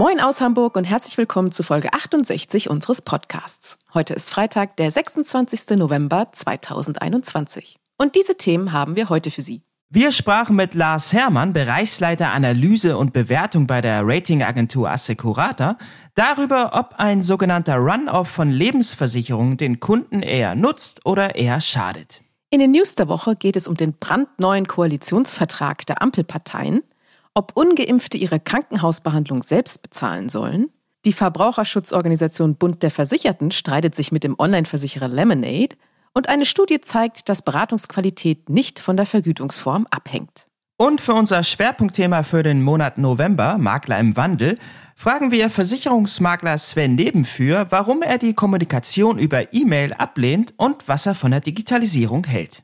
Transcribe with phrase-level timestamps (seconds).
[0.00, 3.78] Moin aus Hamburg und herzlich willkommen zu Folge 68 unseres Podcasts.
[3.92, 5.76] Heute ist Freitag, der 26.
[5.76, 7.76] November 2021.
[7.98, 9.60] Und diese Themen haben wir heute für Sie.
[9.90, 15.76] Wir sprachen mit Lars Herrmann, Bereichsleiter Analyse und Bewertung bei der Ratingagentur Assecurata,
[16.14, 22.22] darüber, ob ein sogenannter Run-off von Lebensversicherungen den Kunden eher nutzt oder eher schadet.
[22.48, 26.84] In den News der Woche geht es um den brandneuen Koalitionsvertrag der Ampelparteien,
[27.34, 30.70] ob ungeimpfte ihre Krankenhausbehandlung selbst bezahlen sollen.
[31.04, 35.76] Die Verbraucherschutzorganisation Bund der Versicherten streitet sich mit dem Online-Versicherer Lemonade
[36.12, 40.46] und eine Studie zeigt, dass Beratungsqualität nicht von der Vergütungsform abhängt.
[40.76, 44.56] Und für unser Schwerpunktthema für den Monat November, Makler im Wandel,
[44.94, 51.14] fragen wir Versicherungsmakler Sven Nebenführ, warum er die Kommunikation über E-Mail ablehnt und was er
[51.14, 52.62] von der Digitalisierung hält.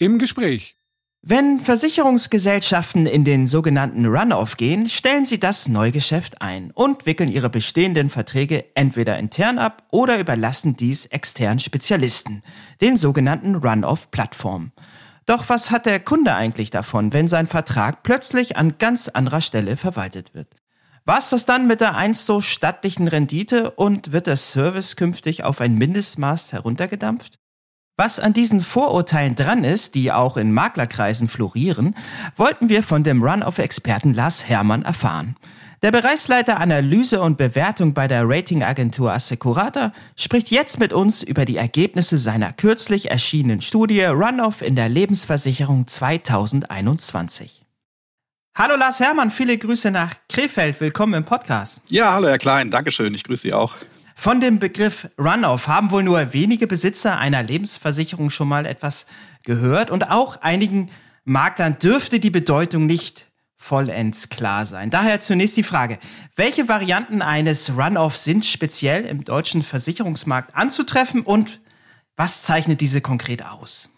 [0.00, 0.76] Im Gespräch.
[1.26, 7.48] Wenn Versicherungsgesellschaften in den sogenannten Run-off gehen, stellen sie das Neugeschäft ein und wickeln ihre
[7.48, 12.42] bestehenden Verträge entweder intern ab oder überlassen dies externen Spezialisten,
[12.82, 14.72] den sogenannten Run-off-Plattformen.
[15.24, 19.78] Doch was hat der Kunde eigentlich davon, wenn sein Vertrag plötzlich an ganz anderer Stelle
[19.78, 20.48] verwaltet wird?
[21.06, 25.62] Was das dann mit der einst so stattlichen Rendite und wird der Service künftig auf
[25.62, 27.38] ein Mindestmaß heruntergedampft?
[27.96, 31.94] Was an diesen Vorurteilen dran ist, die auch in Maklerkreisen florieren,
[32.34, 35.36] wollten wir von dem Run-of-Experten Lars Herrmann erfahren.
[35.80, 41.56] Der Bereichsleiter Analyse und Bewertung bei der Ratingagentur Assecurata spricht jetzt mit uns über die
[41.56, 47.62] Ergebnisse seiner kürzlich erschienenen Studie Run-off in der Lebensversicherung 2021.
[48.56, 50.80] Hallo Lars Herrmann, viele Grüße nach Krefeld.
[50.80, 51.80] Willkommen im Podcast.
[51.90, 53.14] Ja, hallo Herr Klein, Dankeschön.
[53.14, 53.76] Ich grüße Sie auch.
[54.14, 59.06] Von dem Begriff Runoff haben wohl nur wenige Besitzer einer Lebensversicherung schon mal etwas
[59.42, 60.90] gehört und auch einigen
[61.24, 63.26] Maklern dürfte die Bedeutung nicht
[63.56, 64.90] vollends klar sein.
[64.90, 65.98] Daher zunächst die Frage,
[66.36, 71.60] welche Varianten eines Runoff sind speziell im deutschen Versicherungsmarkt anzutreffen und
[72.16, 73.93] was zeichnet diese konkret aus?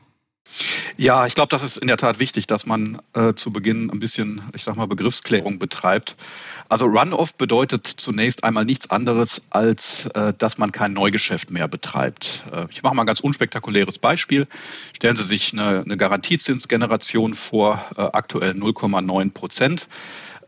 [0.97, 3.99] Ja, ich glaube, das ist in der Tat wichtig, dass man äh, zu Beginn ein
[3.99, 6.17] bisschen, ich sag mal, Begriffsklärung betreibt.
[6.69, 12.45] Also Run-off bedeutet zunächst einmal nichts anderes, als äh, dass man kein Neugeschäft mehr betreibt.
[12.53, 14.47] Äh, ich mache mal ein ganz unspektakuläres Beispiel.
[14.95, 19.89] Stellen Sie sich eine, eine Garantiezinsgeneration vor, äh, aktuell 0,9 Prozent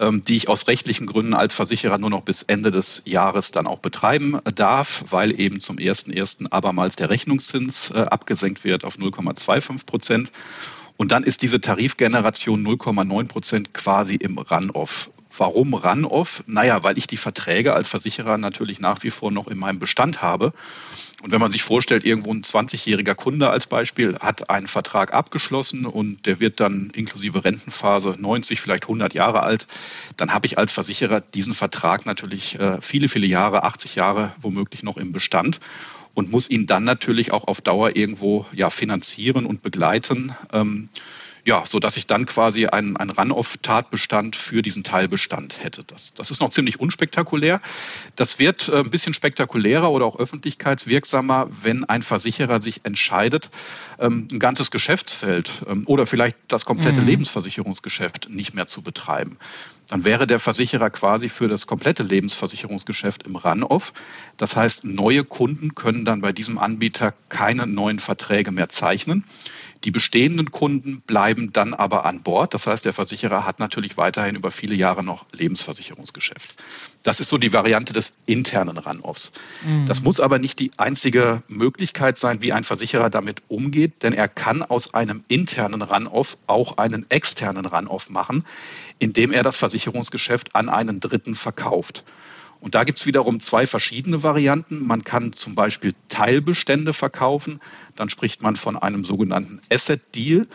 [0.01, 3.81] die ich aus rechtlichen Gründen als Versicherer nur noch bis Ende des Jahres dann auch
[3.81, 6.51] betreiben darf, weil eben zum 1.1.
[6.51, 10.33] abermals der Rechnungszins äh, abgesenkt wird auf 0,25 Prozent.
[10.97, 15.11] Und dann ist diese Tarifgeneration 0,9 Prozent quasi im Run-off.
[15.39, 16.43] Warum Run-off?
[16.47, 20.21] Naja, weil ich die Verträge als Versicherer natürlich nach wie vor noch in meinem Bestand
[20.21, 20.53] habe.
[21.23, 25.87] Und wenn man sich vorstellt, irgendwo ein 20-jähriger Kunde als Beispiel hat einen Vertrag abgeschlossen
[25.87, 29.67] und der wird dann inklusive Rentenphase 90, vielleicht 100 Jahre alt,
[30.17, 34.83] dann habe ich als Versicherer diesen Vertrag natürlich äh, viele, viele Jahre, 80 Jahre womöglich
[34.83, 35.61] noch im Bestand
[36.15, 40.33] und muss ihn dann natürlich auch auf Dauer irgendwo ja, finanzieren und begleiten.
[40.53, 40.89] Ähm,
[41.49, 45.83] ja, so dass ich dann quasi einen, einen Run-off-Tatbestand für diesen Teilbestand hätte.
[45.83, 47.63] Das, das ist noch ziemlich unspektakulär.
[48.17, 53.49] Das wird äh, ein bisschen spektakulärer oder auch öffentlichkeitswirksamer, wenn ein Versicherer sich entscheidet,
[53.99, 57.07] ähm, ein ganzes Geschäftsfeld ähm, oder vielleicht das komplette mhm.
[57.07, 59.39] Lebensversicherungsgeschäft nicht mehr zu betreiben.
[59.89, 63.95] Dann wäre der Versicherer quasi für das komplette Lebensversicherungsgeschäft im Run-off.
[64.37, 69.25] Das heißt, neue Kunden können dann bei diesem Anbieter keine neuen Verträge mehr zeichnen.
[69.85, 72.55] Die bestehenden Kunden bleiben dann aber an Bord.
[72.55, 76.55] Das heißt, der Versicherer hat natürlich weiterhin über viele Jahre noch Lebensversicherungsgeschäft.
[77.05, 79.33] Das ist so die Variante des internen Run-Offs.
[79.65, 79.87] Mhm.
[79.87, 84.29] Das muss aber nicht die einzige Möglichkeit sein, wie ein Versicherer damit umgeht, denn er
[84.29, 88.45] kann aus einem internen Run-Off auch einen externen Run-Off machen,
[88.99, 92.05] indem er das Versicherungsgeschäft an einen Dritten verkauft.
[92.61, 94.87] Und da gibt es wiederum zwei verschiedene Varianten.
[94.87, 97.61] Man kann zum Beispiel Teilbestände verkaufen.
[97.95, 100.47] Dann spricht man von einem sogenannten Asset Deal.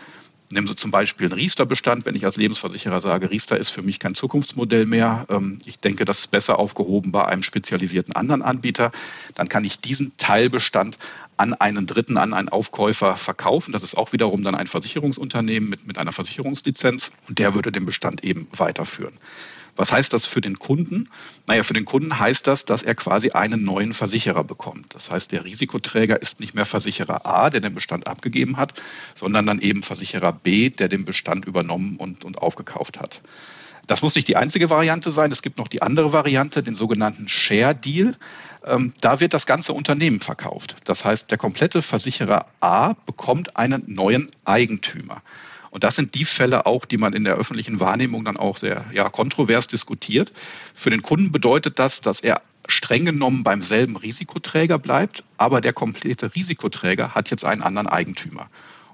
[0.50, 2.04] Nehmen Sie zum Beispiel einen Riester-Bestand.
[2.04, 6.04] Wenn ich als Lebensversicherer sage, Riester ist für mich kein Zukunftsmodell mehr, ähm, ich denke,
[6.04, 8.92] das ist besser aufgehoben bei einem spezialisierten anderen Anbieter,
[9.34, 10.98] dann kann ich diesen Teilbestand
[11.38, 13.72] an einen Dritten, an einen Aufkäufer verkaufen.
[13.72, 17.86] Das ist auch wiederum dann ein Versicherungsunternehmen mit, mit einer Versicherungslizenz und der würde den
[17.86, 19.18] Bestand eben weiterführen.
[19.76, 21.08] Was heißt das für den Kunden?
[21.46, 24.94] Naja, für den Kunden heißt das, dass er quasi einen neuen Versicherer bekommt.
[24.94, 28.80] Das heißt, der Risikoträger ist nicht mehr Versicherer A, der den Bestand abgegeben hat,
[29.14, 33.22] sondern dann eben Versicherer B, der den Bestand übernommen und, und aufgekauft hat.
[33.86, 35.30] Das muss nicht die einzige Variante sein.
[35.30, 38.16] Es gibt noch die andere Variante, den sogenannten Share Deal.
[38.64, 40.76] Ähm, da wird das ganze Unternehmen verkauft.
[40.84, 45.20] Das heißt, der komplette Versicherer A bekommt einen neuen Eigentümer.
[45.74, 48.84] Und das sind die Fälle auch, die man in der öffentlichen Wahrnehmung dann auch sehr
[48.92, 50.32] ja, kontrovers diskutiert.
[50.72, 55.72] Für den Kunden bedeutet das, dass er streng genommen beim selben Risikoträger bleibt, aber der
[55.72, 58.48] komplette Risikoträger hat jetzt einen anderen Eigentümer.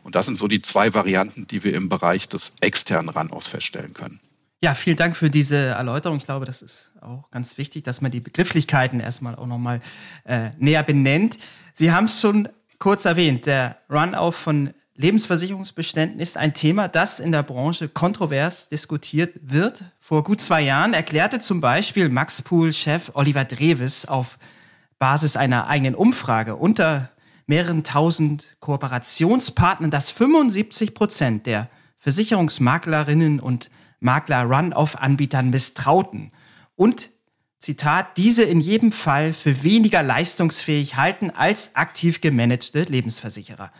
[0.05, 3.93] Und das sind so die zwei Varianten, die wir im Bereich des externen Runoffs feststellen
[3.93, 4.19] können.
[4.65, 6.17] Ja, vielen Dank für diese Erläuterung.
[6.17, 9.82] Ich glaube, das ist auch ganz wichtig, dass man die Begrifflichkeiten erstmal auch nochmal
[10.25, 11.37] äh, näher benennt.
[11.75, 12.49] Sie haben es schon
[12.79, 19.35] kurz erwähnt, der Runoff von Lebensversicherungsbeständen ist ein Thema, das in der Branche kontrovers diskutiert
[19.41, 19.82] wird.
[19.99, 24.38] Vor gut zwei Jahren erklärte zum Beispiel Max Pool-Chef Oliver Dreves auf
[24.99, 27.08] Basis einer eigenen Umfrage unter
[27.47, 33.70] mehreren tausend Kooperationspartnern, dass 75 Prozent der Versicherungsmaklerinnen und
[34.00, 36.31] Makler Run-off-Anbietern misstrauten
[36.76, 37.08] und
[37.58, 43.73] Zitat, diese in jedem Fall für weniger leistungsfähig halten als aktiv gemanagte Lebensversicherer.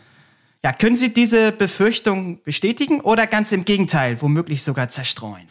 [0.63, 5.47] Ja, können Sie diese Befürchtung bestätigen oder ganz im Gegenteil, womöglich sogar zerstreuen?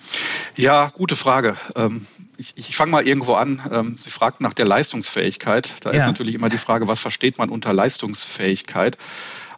[0.57, 1.57] Ja, gute Frage.
[1.75, 3.61] Ähm, ich, ich fange mal irgendwo an.
[3.73, 5.75] Ähm, Sie fragt nach der Leistungsfähigkeit.
[5.81, 5.99] Da ja.
[5.99, 8.99] ist natürlich immer die Frage, was versteht man unter Leistungsfähigkeit?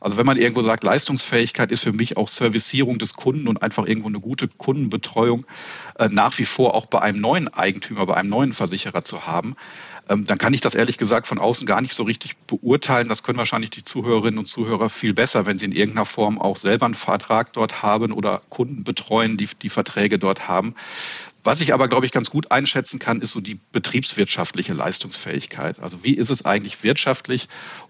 [0.03, 3.87] Also wenn man irgendwo sagt, Leistungsfähigkeit ist für mich auch Servicierung des Kunden und einfach
[3.87, 5.47] irgendwo eine gute Kundenbetreuung
[5.99, 9.55] äh, nach wie vor auch bei einem neuen Eigentümer, bei einem neuen Versicherer zu haben,
[10.09, 13.09] dann kann ich das ehrlich gesagt von außen gar nicht so richtig beurteilen.
[13.09, 16.57] Das können wahrscheinlich die Zuhörerinnen und Zuhörer viel besser, wenn sie in irgendeiner Form auch
[16.57, 20.75] selber einen Vertrag dort haben oder Kunden betreuen, die die Verträge dort haben.
[21.45, 25.81] Was ich aber, glaube ich, ganz gut einschätzen kann, ist so die betriebswirtschaftliche Leistungsfähigkeit.
[25.81, 27.49] Also wie ist es eigentlich wirtschaftlich,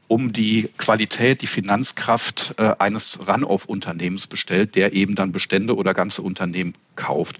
[0.08, 6.22] um die Qualität, die Finanzkraft äh, eines Run-off-Unternehmens bestellt, der eben dann Bestände oder ganze
[6.22, 7.38] Unternehmen kauft.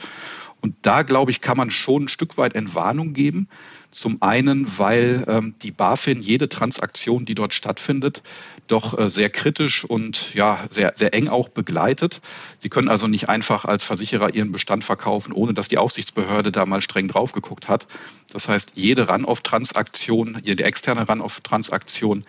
[0.61, 3.49] Und da, glaube ich, kann man schon ein Stück weit Entwarnung geben.
[3.93, 8.23] Zum einen, weil ähm, die BaFin jede Transaktion, die dort stattfindet,
[8.67, 12.23] doch äh, sehr kritisch und ja sehr, sehr eng auch begleitet.
[12.57, 16.65] Sie können also nicht einfach als Versicherer Ihren Bestand verkaufen, ohne dass die Aufsichtsbehörde da
[16.65, 17.87] mal streng drauf geguckt hat.
[18.33, 22.25] Das heißt, jede Run-off-Transaktion, jede externe Run-off-Transaktion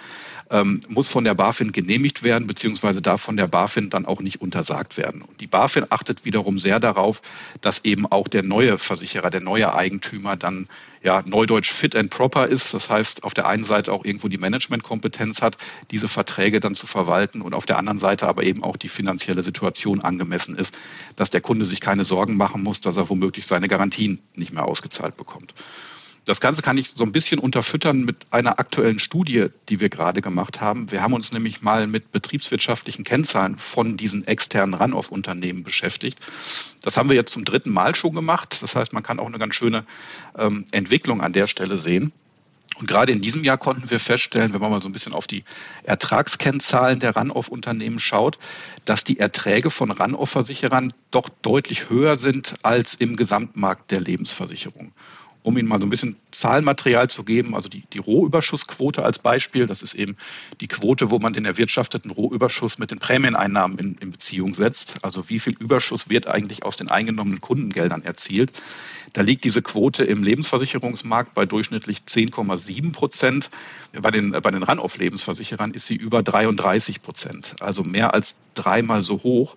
[0.49, 4.41] ähm, muss von der BaFin genehmigt werden, beziehungsweise darf von der BaFin dann auch nicht
[4.41, 5.21] untersagt werden.
[5.21, 7.21] Und die BaFin achtet wiederum sehr darauf,
[7.61, 10.67] dass eben auch der neue Versicherer, der neue Eigentümer dann
[11.03, 12.73] ja, neudeutsch fit and proper ist.
[12.73, 15.57] Das heißt, auf der einen Seite auch irgendwo die Managementkompetenz hat,
[15.91, 19.43] diese Verträge dann zu verwalten und auf der anderen Seite aber eben auch die finanzielle
[19.43, 20.77] Situation angemessen ist,
[21.15, 24.65] dass der Kunde sich keine Sorgen machen muss, dass er womöglich seine Garantien nicht mehr
[24.65, 25.53] ausgezahlt bekommt.
[26.25, 30.21] Das Ganze kann ich so ein bisschen unterfüttern mit einer aktuellen Studie, die wir gerade
[30.21, 30.89] gemacht haben.
[30.89, 36.19] Wir haben uns nämlich mal mit betriebswirtschaftlichen Kennzahlen von diesen externen Run-off-Unternehmen beschäftigt.
[36.81, 38.61] Das haben wir jetzt zum dritten Mal schon gemacht.
[38.61, 39.85] Das heißt, man kann auch eine ganz schöne
[40.37, 42.13] ähm, Entwicklung an der Stelle sehen.
[42.79, 45.27] Und gerade in diesem Jahr konnten wir feststellen, wenn man mal so ein bisschen auf
[45.27, 45.43] die
[45.83, 48.39] Ertragskennzahlen der Run-off-Unternehmen schaut,
[48.85, 54.93] dass die Erträge von Run-off-Versicherern doch deutlich höher sind als im Gesamtmarkt der Lebensversicherung
[55.43, 59.67] um Ihnen mal so ein bisschen Zahlenmaterial zu geben, also die, die Rohüberschussquote als Beispiel,
[59.67, 60.15] das ist eben
[60.61, 65.03] die Quote, wo man den erwirtschafteten Rohüberschuss mit den Prämieneinnahmen in, in Beziehung setzt.
[65.03, 68.51] Also wie viel Überschuss wird eigentlich aus den eingenommenen Kundengeldern erzielt.
[69.11, 73.51] Da liegt diese Quote im Lebensversicherungsmarkt bei durchschnittlich 10,7 Prozent.
[74.01, 79.21] Bei den, bei den Run-off-Lebensversicherern ist sie über 33 Prozent, also mehr als dreimal so
[79.21, 79.55] hoch.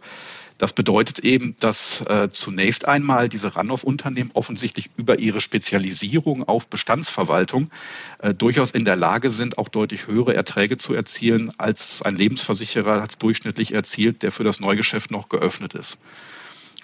[0.58, 7.70] Das bedeutet eben, dass äh, zunächst einmal diese Run-off-Unternehmen offensichtlich über ihre Spezialisierung auf Bestandsverwaltung
[8.20, 13.06] äh, durchaus in der Lage sind, auch deutlich höhere Erträge zu erzielen, als ein Lebensversicherer
[13.18, 15.98] durchschnittlich erzielt, der für das Neugeschäft noch geöffnet ist.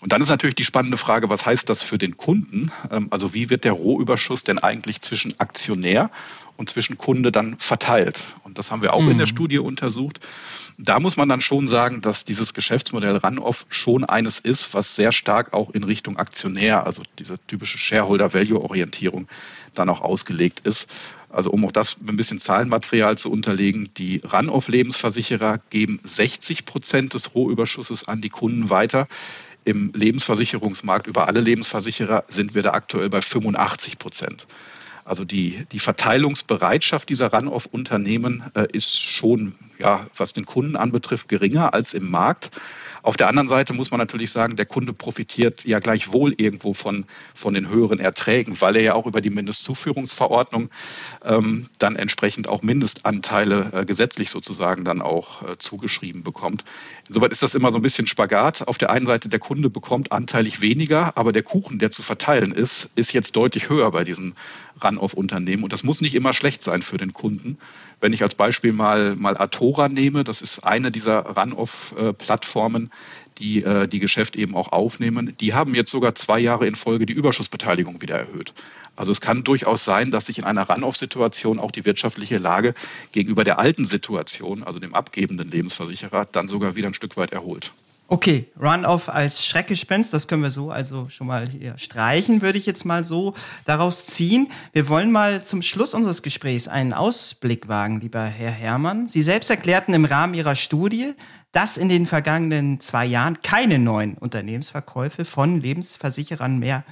[0.03, 2.73] Und dann ist natürlich die spannende Frage, was heißt das für den Kunden?
[2.91, 6.11] Ähm, also wie wird der Rohüberschuss denn eigentlich zwischen Aktionär
[6.57, 8.21] und zwischen Kunde dann verteilt?
[8.43, 9.13] Und das haben wir auch mhm.
[9.13, 9.31] in der mhm.
[9.31, 10.19] Studie untersucht.
[10.77, 15.13] Da muss man dann schon sagen, dass dieses Geschäftsmodell Runoff schon eines ist, was sehr
[15.13, 19.29] stark auch in Richtung Aktionär, also diese typische Shareholder-Value-Orientierung,
[19.73, 20.91] dann auch ausgelegt ist.
[21.29, 27.15] Also um auch das mit ein bisschen Zahlenmaterial zu unterlegen, die Run-off-Lebensversicherer geben 60 Prozent
[27.15, 29.07] des Rohüberschusses an die Kunden weiter.
[29.65, 34.47] Im Lebensversicherungsmarkt über alle Lebensversicherer sind wir da aktuell bei 85 Prozent.
[35.05, 41.75] Also die, die Verteilungsbereitschaft dieser Run-off-Unternehmen äh, ist schon, ja, was den Kunden anbetrifft, geringer
[41.75, 42.51] als im Markt.
[43.03, 47.05] Auf der anderen Seite muss man natürlich sagen, der Kunde profitiert ja gleichwohl irgendwo von,
[47.35, 50.71] von den höheren Erträgen, weil er ja auch über die Mindestzuführungsverordnung
[51.25, 56.65] ähm, dann entsprechend auch Mindestanteile äh, gesetzlich sozusagen dann auch äh, zugeschrieben bekommt.
[57.09, 58.69] Insoweit ist das immer so ein bisschen Spagat.
[58.69, 62.53] Auf der einen Seite der Kunde bekommt anteilig weniger, aber der Kuchen, der zu verteilen
[62.53, 64.37] ist, ist jetzt deutlich höher bei diesen
[64.93, 65.65] Run-off-Unternehmen.
[65.65, 67.59] Und das muss nicht immer schlecht sein für den Kunden.
[68.01, 72.91] Wenn ich als Beispiel mal, mal Atora nehme, das ist eine dieser Run-off-Plattformen,
[73.39, 77.07] die äh, die Geschäft eben auch aufnehmen, die haben jetzt sogar zwei Jahre in Folge
[77.07, 78.55] die Überschussbeteiligung wieder erhöht.
[78.95, 82.75] Also es kann durchaus sein, dass sich in einer Run-off-Situation auch die wirtschaftliche Lage
[83.13, 87.73] gegenüber der alten Situation, also dem abgebenden Lebensversicherer, dann sogar wieder ein Stück weit erholt.
[88.09, 92.67] Okay, Run-Off als Schreckgespenst, das können wir so also schon mal hier streichen, würde ich
[92.67, 93.33] jetzt mal so
[93.65, 94.49] daraus ziehen.
[94.75, 99.09] Wir wollen mal zum Schluss unseres Gesprächs einen Ausblick wagen, lieber Herr Herrmann.
[99.09, 101.15] Sie selbst erklärten im Rahmen Ihrer Studie,
[101.53, 106.85] dass in den vergangenen zwei Jahren keine neuen Unternehmensverkäufe von Lebensversicherern mehr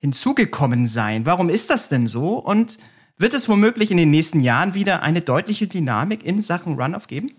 [0.00, 1.26] hinzugekommen seien.
[1.26, 2.38] Warum ist das denn so?
[2.38, 2.78] Und
[3.16, 7.32] wird es womöglich in den nächsten Jahren wieder eine deutliche Dynamik in Sachen Run-Off geben?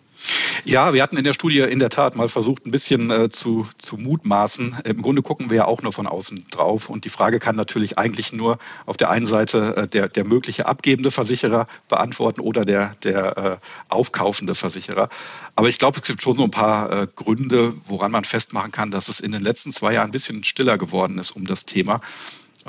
[0.65, 3.67] Ja, wir hatten in der Studie in der Tat mal versucht, ein bisschen äh, zu,
[3.77, 4.77] zu mutmaßen.
[4.85, 6.89] Im Grunde gucken wir ja auch nur von außen drauf.
[6.89, 10.65] Und die Frage kann natürlich eigentlich nur auf der einen Seite äh, der, der mögliche
[10.65, 13.57] abgebende Versicherer beantworten oder der, der äh,
[13.87, 15.09] aufkaufende Versicherer.
[15.55, 18.91] Aber ich glaube, es gibt schon so ein paar äh, Gründe, woran man festmachen kann,
[18.91, 22.01] dass es in den letzten zwei Jahren ein bisschen stiller geworden ist um das Thema.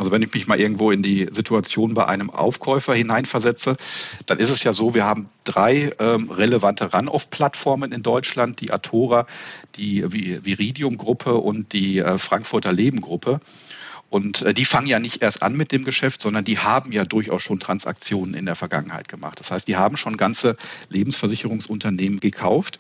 [0.01, 3.77] Also wenn ich mich mal irgendwo in die Situation bei einem Aufkäufer hineinversetze,
[4.25, 9.27] dann ist es ja so, wir haben drei ähm, relevante Run-Off-Plattformen in Deutschland, die Atora,
[9.77, 13.41] die Viridium-Gruppe und die äh, Frankfurter Leben-Gruppe.
[14.09, 17.05] Und äh, die fangen ja nicht erst an mit dem Geschäft, sondern die haben ja
[17.05, 19.39] durchaus schon Transaktionen in der Vergangenheit gemacht.
[19.39, 20.57] Das heißt, die haben schon ganze
[20.89, 22.79] Lebensversicherungsunternehmen gekauft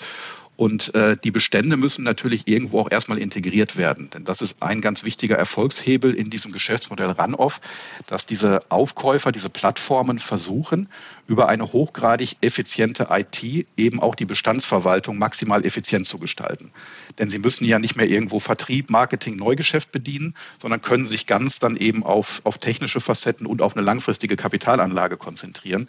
[0.61, 4.11] und äh, die Bestände müssen natürlich irgendwo auch erstmal integriert werden.
[4.11, 7.63] Denn das ist ein ganz wichtiger Erfolgshebel in diesem Geschäftsmodell Runoff,
[8.07, 10.91] dass diese Aufkäufer, diese Plattformen versuchen,
[11.27, 13.43] über eine hochgradig effiziente IT
[13.79, 16.73] eben auch die Bestandsverwaltung maximal effizient zu gestalten.
[17.19, 21.59] Denn sie müssen ja nicht mehr irgendwo Vertrieb, Marketing, Neugeschäft bedienen, sondern können sich ganz
[21.59, 25.89] dann eben auf, auf technische Facetten und auf eine langfristige Kapitalanlage konzentrieren.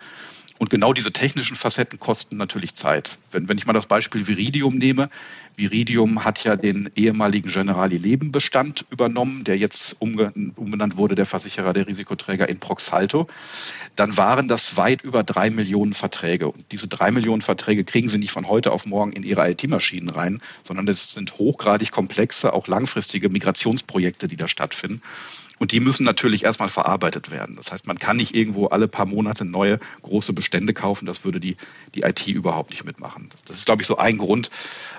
[0.62, 3.18] Und genau diese technischen Facetten kosten natürlich Zeit.
[3.32, 5.10] Wenn, wenn ich mal das Beispiel Viridium nehme,
[5.56, 11.74] Viridium hat ja den ehemaligen Generali Leben Bestand übernommen, der jetzt umbenannt wurde, der Versicherer,
[11.74, 13.26] der Risikoträger in Proxalto.
[13.96, 16.48] Dann waren das weit über drei Millionen Verträge.
[16.48, 20.10] Und diese drei Millionen Verträge kriegen Sie nicht von heute auf morgen in Ihre IT-Maschinen
[20.10, 25.02] rein, sondern es sind hochgradig komplexe, auch langfristige Migrationsprojekte, die da stattfinden.
[25.62, 27.56] Und die müssen natürlich erstmal verarbeitet werden.
[27.56, 31.06] Das heißt, man kann nicht irgendwo alle paar Monate neue große Bestände kaufen.
[31.06, 31.56] Das würde die,
[31.94, 33.30] die IT überhaupt nicht mitmachen.
[33.46, 34.50] Das ist, glaube ich, so ein Grund,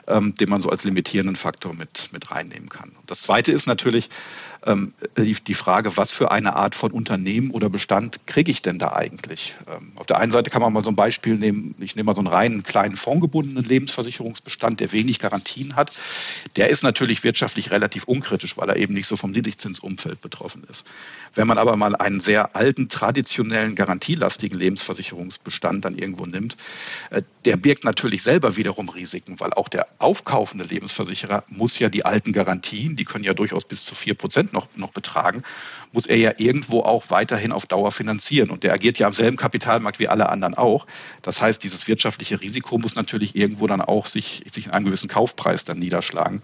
[0.06, 2.90] ähm, den man so als limitierenden Faktor mit, mit reinnehmen kann.
[2.90, 4.08] Und das Zweite ist natürlich
[4.64, 8.78] ähm, die, die Frage, was für eine Art von Unternehmen oder Bestand kriege ich denn
[8.78, 9.56] da eigentlich?
[9.68, 11.74] Ähm, auf der einen Seite kann man mal so ein Beispiel nehmen.
[11.80, 15.90] Ich nehme mal so einen reinen kleinen fondgebundenen Lebensversicherungsbestand, der wenig Garantien hat.
[16.54, 20.64] Der ist natürlich wirtschaftlich relativ unkritisch, weil er eben nicht so vom Niedrigzinsumfeld betroffen betroffen
[20.68, 20.86] ist.
[21.34, 26.56] Wenn man aber mal einen sehr alten, traditionellen, garantielastigen Lebensversicherungsbestand dann irgendwo nimmt,
[27.10, 32.04] äh, der birgt natürlich selber wiederum Risiken, weil auch der aufkaufende Lebensversicherer muss ja die
[32.04, 35.42] alten Garantien, die können ja durchaus bis zu vier Prozent noch, noch betragen,
[35.92, 38.50] muss er ja irgendwo auch weiterhin auf Dauer finanzieren.
[38.50, 40.86] Und der agiert ja am selben Kapitalmarkt wie alle anderen auch.
[41.22, 45.08] Das heißt, dieses wirtschaftliche Risiko muss natürlich irgendwo dann auch sich, sich in einem gewissen
[45.08, 46.42] Kaufpreis dann niederschlagen.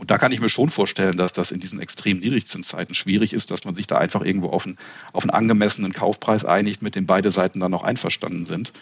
[0.00, 3.50] Und da kann ich mir schon vorstellen, dass das in diesen extremen Niedrigzinszeiten schwierig ist,
[3.50, 4.78] dass man sich da einfach irgendwo auf einen,
[5.12, 8.72] auf einen angemessenen Kaufpreis einigt, mit dem beide Seiten dann noch einverstanden sind.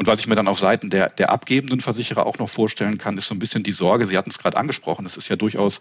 [0.00, 3.18] Und was ich mir dann auf Seiten der, der abgebenden Versicherer auch noch vorstellen kann,
[3.18, 5.78] ist so ein bisschen die Sorge, Sie hatten es gerade angesprochen, es ist ja durchaus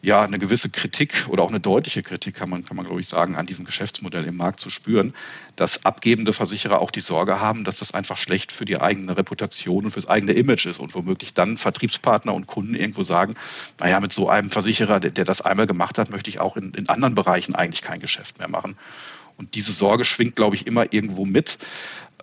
[0.00, 3.06] ja eine gewisse Kritik oder auch eine deutliche Kritik, kann man, kann man glaube ich
[3.06, 5.14] sagen, an diesem Geschäftsmodell im Markt zu spüren,
[5.54, 9.84] dass abgebende Versicherer auch die Sorge haben, dass das einfach schlecht für die eigene Reputation
[9.84, 13.36] und fürs eigene Image ist und womöglich dann Vertriebspartner und Kunden irgendwo sagen,
[13.78, 16.74] naja, mit so einem Versicherer, der, der das einmal gemacht hat, möchte ich auch in,
[16.74, 18.74] in anderen Bereichen eigentlich kein Geschäft mehr machen.
[19.36, 21.58] Und diese Sorge schwingt, glaube ich, immer irgendwo mit.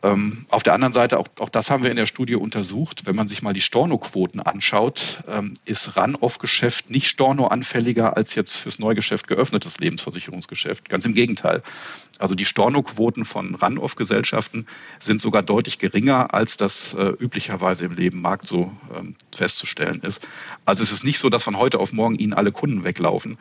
[0.01, 3.15] Ähm, auf der anderen Seite, auch, auch das haben wir in der Studie untersucht, wenn
[3.15, 9.27] man sich mal die Stornoquoten anschaut, ähm, ist Run-Off-Geschäft nicht Storno-anfälliger als jetzt fürs Neugeschäft
[9.27, 10.87] geöffnetes Lebensversicherungsgeschäft.
[10.87, 11.61] Ganz im Gegenteil.
[12.17, 14.65] Also die Stornoquoten von Run-Off-Gesellschaften
[14.99, 20.27] sind sogar deutlich geringer, als das äh, üblicherweise im Lebenmarkt so ähm, festzustellen ist.
[20.65, 23.37] Also es ist nicht so, dass von heute auf morgen Ihnen alle Kunden weglaufen.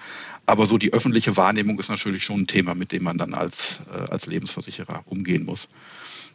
[0.47, 3.81] Aber so die öffentliche Wahrnehmung ist natürlich schon ein Thema, mit dem man dann als,
[3.93, 5.69] äh, als Lebensversicherer umgehen muss.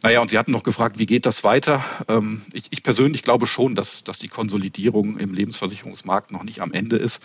[0.04, 1.82] Naja, und Sie hatten noch gefragt, wie geht das weiter?
[2.08, 6.74] Ähm, ich, ich, persönlich glaube schon, dass, dass die Konsolidierung im Lebensversicherungsmarkt noch nicht am
[6.74, 7.22] Ende ist.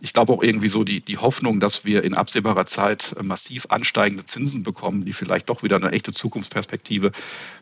[0.00, 3.66] Ich glaube auch irgendwie so die, die Hoffnung, dass wir in absehbarer Zeit äh, massiv
[3.68, 7.12] ansteigende Zinsen bekommen, die vielleicht doch wieder eine echte Zukunftsperspektive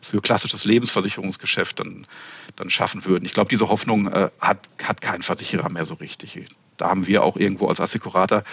[0.01, 2.07] für klassisches Lebensversicherungsgeschäft dann,
[2.55, 3.25] dann schaffen würden.
[3.25, 6.39] Ich glaube, diese Hoffnung äh, hat, hat kein Versicherer mehr so richtig
[6.81, 8.43] da haben wir auch irgendwo als Assekurator,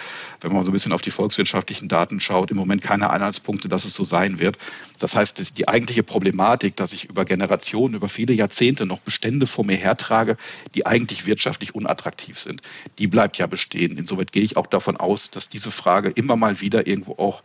[0.41, 3.85] wenn man so ein bisschen auf die volkswirtschaftlichen Daten schaut, im Moment keine Anhaltspunkte, dass
[3.85, 4.57] es so sein wird.
[4.99, 9.65] Das heißt, die eigentliche Problematik, dass ich über Generationen, über viele Jahrzehnte noch Bestände vor
[9.65, 10.37] mir hertrage,
[10.75, 12.61] die eigentlich wirtschaftlich unattraktiv sind,
[12.99, 13.97] die bleibt ja bestehen.
[13.97, 17.41] Insoweit gehe ich auch davon aus, dass diese Frage immer mal wieder irgendwo auch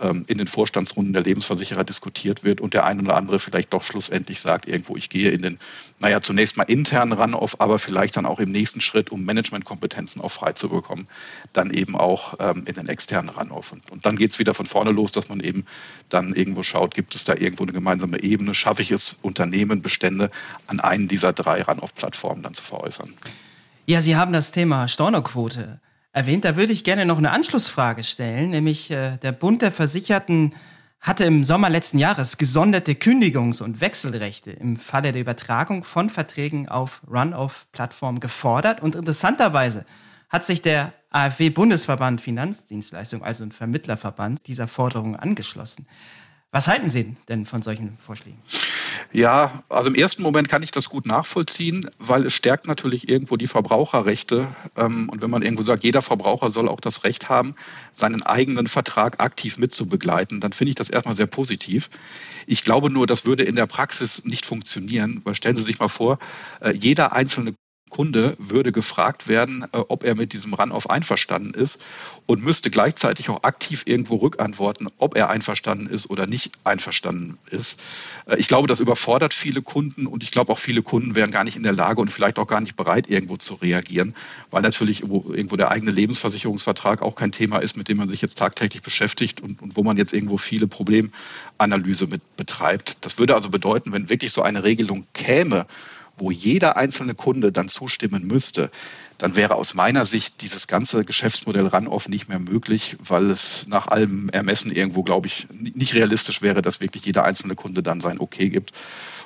[0.00, 3.82] ähm, in den Vorstandsrunden der Lebensversicherer diskutiert wird und der eine oder andere vielleicht doch
[3.82, 5.58] schlussendlich sagt, irgendwo, ich gehe in den,
[6.00, 10.22] naja, zunächst mal intern ran auf, aber vielleicht dann auch im nächsten Schritt, um Managementkompetenzen
[10.22, 11.08] auch frei zu bekommen,
[11.52, 13.72] dann eben auch ähm, in den externen ran auf.
[13.72, 15.64] Und, und dann geht es wieder von vorne los, dass man eben
[16.08, 20.30] dann irgendwo schaut, gibt es da irgendwo eine gemeinsame Ebene, schaffe ich es, Unternehmen, Bestände
[20.66, 23.12] an einen dieser drei Run-Off-Plattformen dann zu veräußern.
[23.86, 25.80] Ja, Sie haben das Thema Stornoquote
[26.12, 26.44] erwähnt.
[26.44, 30.54] Da würde ich gerne noch eine Anschlussfrage stellen, nämlich äh, der Bund der Versicherten
[31.00, 36.68] hatte im Sommer letzten Jahres gesonderte Kündigungs- und Wechselrechte im Falle der Übertragung von Verträgen
[36.68, 38.82] auf Run-off-Plattformen gefordert.
[38.82, 39.84] Und interessanterweise
[40.28, 45.86] hat sich der AfW-Bundesverband Finanzdienstleistung, also ein Vermittlerverband, dieser Forderung angeschlossen.
[46.50, 48.42] Was halten Sie denn von solchen Vorschlägen?
[49.12, 53.36] Ja, also im ersten Moment kann ich das gut nachvollziehen, weil es stärkt natürlich irgendwo
[53.36, 54.48] die Verbraucherrechte.
[54.76, 57.54] Ähm, und wenn man irgendwo sagt, jeder Verbraucher soll auch das Recht haben,
[57.94, 61.90] seinen eigenen Vertrag aktiv mitzubegleiten, dann finde ich das erstmal sehr positiv.
[62.46, 65.88] Ich glaube nur, das würde in der Praxis nicht funktionieren, weil stellen Sie sich mal
[65.88, 66.18] vor,
[66.60, 67.54] äh, jeder einzelne
[67.88, 71.78] Kunde würde gefragt werden, äh, ob er mit diesem Run-off einverstanden ist
[72.26, 77.80] und müsste gleichzeitig auch aktiv irgendwo rückantworten, ob er einverstanden ist oder nicht einverstanden ist.
[78.26, 81.44] Äh, ich glaube, das überfordert viele Kunden und ich glaube auch viele Kunden wären gar
[81.44, 84.14] nicht in der Lage und vielleicht auch gar nicht bereit, irgendwo zu reagieren,
[84.50, 88.38] weil natürlich irgendwo der eigene Lebensversicherungsvertrag auch kein Thema ist, mit dem man sich jetzt
[88.38, 92.98] tagtäglich beschäftigt und, und wo man jetzt irgendwo viele Problemanalyse mit betreibt.
[93.02, 95.66] Das würde also bedeuten, wenn wirklich so eine Regelung käme,
[96.18, 98.70] wo jeder einzelne Kunde dann zustimmen müsste,
[99.18, 103.88] dann wäre aus meiner Sicht dieses ganze Geschäftsmodell Runoff nicht mehr möglich, weil es nach
[103.88, 108.20] allem Ermessen irgendwo, glaube ich, nicht realistisch wäre, dass wirklich jeder einzelne Kunde dann sein
[108.20, 108.72] Okay gibt.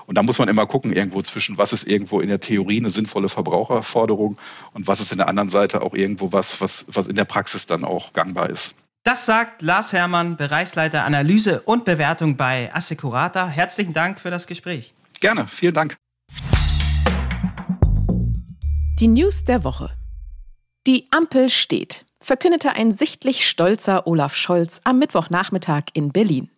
[0.06, 2.90] Und da muss man immer gucken, irgendwo zwischen, was ist irgendwo in der Theorie eine
[2.90, 4.38] sinnvolle Verbraucherforderung
[4.72, 7.66] und was ist in der anderen Seite auch irgendwo was, was, was in der Praxis
[7.66, 8.74] dann auch gangbar ist.
[9.04, 13.48] Das sagt Lars Hermann, Bereichsleiter Analyse und Bewertung bei Assecurata.
[13.48, 14.94] Herzlichen Dank für das Gespräch.
[15.20, 15.96] Gerne, vielen Dank.
[19.02, 19.90] Die News der Woche.
[20.86, 26.50] Die Ampel steht, verkündete ein sichtlich stolzer Olaf Scholz am Mittwochnachmittag in Berlin.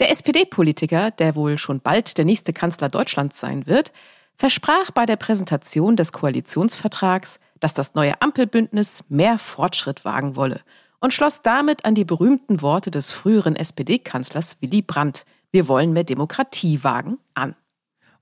[0.00, 3.92] Der SPD-Politiker, der wohl schon bald der nächste Kanzler Deutschlands sein wird,
[4.34, 10.62] versprach bei der Präsentation des Koalitionsvertrags, dass das neue Ampelbündnis mehr Fortschritt wagen wolle
[10.98, 16.02] und schloss damit an die berühmten Worte des früheren SPD-Kanzlers Willy Brandt, wir wollen mehr
[16.02, 17.54] Demokratie wagen, an.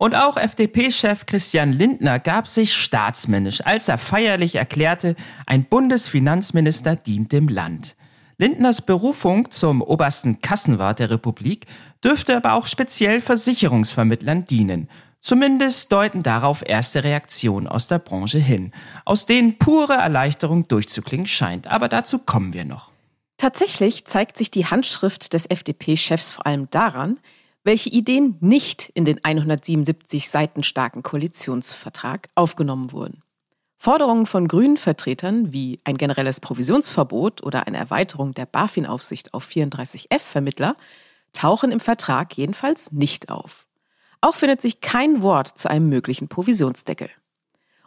[0.02, 5.14] Und auch FDP-Chef Christian Lindner gab sich staatsmännisch, als er feierlich erklärte,
[5.46, 7.94] ein Bundesfinanzminister dient dem Land.
[8.36, 11.66] Lindners Berufung zum obersten Kassenwart der Republik
[12.02, 14.88] dürfte aber auch speziell Versicherungsvermittlern dienen.
[15.20, 18.72] Zumindest deuten darauf erste Reaktionen aus der Branche hin,
[19.04, 21.68] aus denen pure Erleichterung durchzuklingen scheint.
[21.68, 22.90] Aber dazu kommen wir noch.
[23.36, 27.20] Tatsächlich zeigt sich die Handschrift des FDP-Chefs vor allem daran,
[27.64, 33.22] welche Ideen nicht in den 177 Seiten starken Koalitionsvertrag aufgenommen wurden.
[33.78, 40.74] Forderungen von grünen Vertretern wie ein generelles Provisionsverbot oder eine Erweiterung der BaFin-Aufsicht auf 34F-Vermittler
[41.32, 43.66] tauchen im Vertrag jedenfalls nicht auf.
[44.20, 47.10] Auch findet sich kein Wort zu einem möglichen Provisionsdeckel.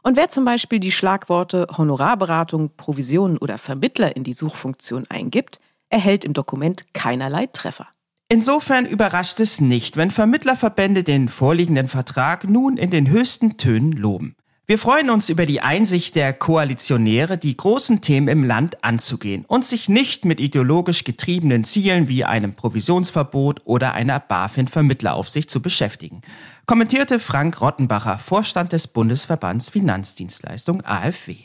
[0.04, 6.26] Und wer zum Beispiel die Schlagworte Honorarberatung, Provision oder Vermittler in die Suchfunktion eingibt, erhält
[6.26, 7.88] im Dokument keinerlei Treffer.
[8.28, 14.36] Insofern überrascht es nicht, wenn Vermittlerverbände den vorliegenden Vertrag nun in den höchsten Tönen loben.
[14.66, 19.64] Wir freuen uns über die Einsicht der Koalitionäre, die großen Themen im Land anzugehen und
[19.64, 26.22] sich nicht mit ideologisch getriebenen Zielen wie einem Provisionsverbot oder einer BaFin-Vermittleraufsicht zu beschäftigen,
[26.66, 31.36] kommentierte Frank Rottenbacher, Vorstand des Bundesverbands Finanzdienstleistung AfW.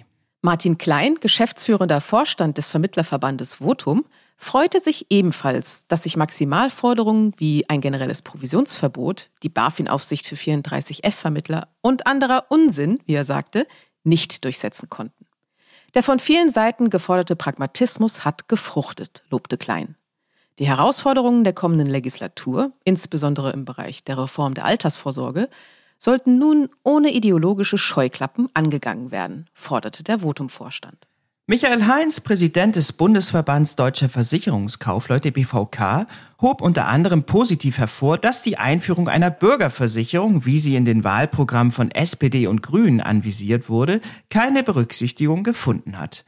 [0.41, 4.07] Martin Klein, geschäftsführender Vorstand des Vermittlerverbandes Votum,
[4.41, 12.07] freute sich ebenfalls, dass sich Maximalforderungen wie ein generelles Provisionsverbot, die BaFin-Aufsicht für 34F-Vermittler und
[12.07, 13.67] anderer Unsinn, wie er sagte,
[14.03, 15.27] nicht durchsetzen konnten.
[15.95, 19.97] Der von vielen Seiten geforderte Pragmatismus hat gefruchtet, lobte Klein.
[20.59, 25.51] Die Herausforderungen der kommenden Legislatur, insbesondere im Bereich der Reform der Altersvorsorge,
[25.99, 31.10] sollten nun ohne ideologische Scheuklappen angegangen werden, forderte der Votum-Vorstand.
[31.51, 36.07] Michael Heinz, Präsident des Bundesverbands Deutscher Versicherungskaufleute BVK,
[36.41, 41.73] hob unter anderem positiv hervor, dass die Einführung einer Bürgerversicherung, wie sie in den Wahlprogrammen
[41.73, 46.25] von SPD und Grünen anvisiert wurde, keine Berücksichtigung gefunden hat.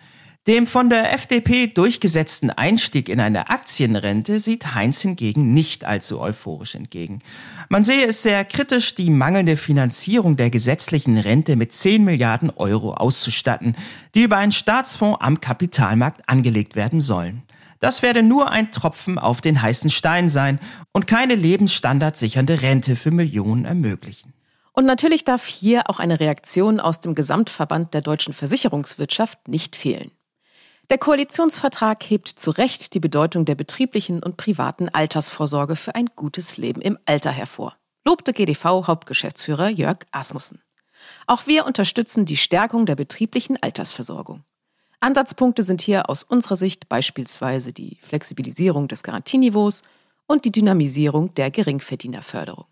[0.49, 6.75] Dem von der FDP durchgesetzten Einstieg in eine Aktienrente sieht Heinz hingegen nicht allzu euphorisch
[6.75, 7.21] entgegen.
[7.69, 12.95] Man sehe es sehr kritisch, die mangelnde Finanzierung der gesetzlichen Rente mit 10 Milliarden Euro
[12.95, 13.77] auszustatten,
[14.17, 17.45] die über einen Staatsfonds am Kapitalmarkt angelegt werden sollen.
[17.79, 20.59] Das werde nur ein Tropfen auf den heißen Stein sein
[20.91, 24.33] und keine lebensstandardsichernde Rente für Millionen ermöglichen.
[24.73, 30.11] Und natürlich darf hier auch eine Reaktion aus dem Gesamtverband der deutschen Versicherungswirtschaft nicht fehlen.
[30.93, 36.59] Der Koalitionsvertrag hebt zu Recht die Bedeutung der betrieblichen und privaten Altersvorsorge für ein gutes
[36.59, 40.61] Leben im Alter hervor, lobte GDV-Hauptgeschäftsführer Jörg Asmussen.
[41.27, 44.45] Auch wir unterstützen die Stärkung der betrieblichen Altersversorgung.
[45.01, 49.85] Ansatzpunkte sind hier aus unserer Sicht beispielsweise die Flexibilisierung des Garantieniveaus
[50.27, 52.67] und die Dynamisierung der Geringverdienerförderung.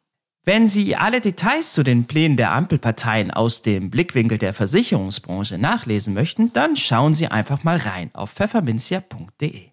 [0.46, 6.14] Wenn Sie alle Details zu den Plänen der Ampelparteien aus dem Blickwinkel der Versicherungsbranche nachlesen
[6.14, 9.68] möchten, dann schauen Sie einfach mal rein auf pfefferminzia.de.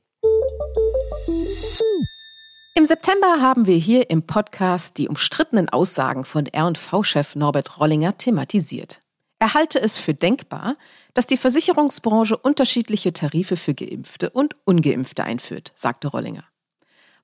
[2.76, 9.00] Im September haben wir hier im Podcast die umstrittenen Aussagen von R&V-Chef Norbert Rollinger thematisiert.
[9.40, 10.76] Er halte es für denkbar,
[11.14, 16.44] dass die Versicherungsbranche unterschiedliche Tarife für Geimpfte und Ungeimpfte einführt, sagte Rollinger.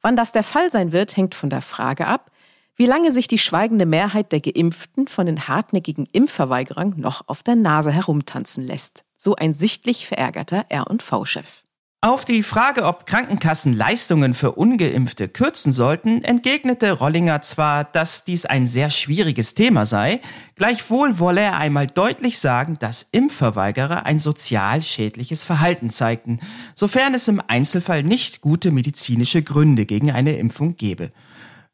[0.02, 2.30] Wann das der Fall sein wird, hängt von der Frage ab,
[2.76, 7.56] wie lange sich die schweigende Mehrheit der Geimpften von den hartnäckigen Impfverweigerern noch auf der
[7.56, 9.06] Nase herumtanzen lässt.
[9.16, 11.64] So ein sichtlich verärgerter R&V-Chef.
[12.04, 18.46] Auf die Frage, ob Krankenkassen Leistungen für ungeimpfte kürzen sollten, entgegnete Rollinger zwar, dass dies
[18.46, 20.20] ein sehr schwieriges Thema sei,
[20.58, 26.42] gleichwohl wolle er einmal deutlich sagen, dass Impfverweigerer ein sozial schädliches Verhalten zeigten,
[26.76, 31.14] sofern es im Einzelfall nicht gute medizinische Gründe gegen eine Impfung gebe.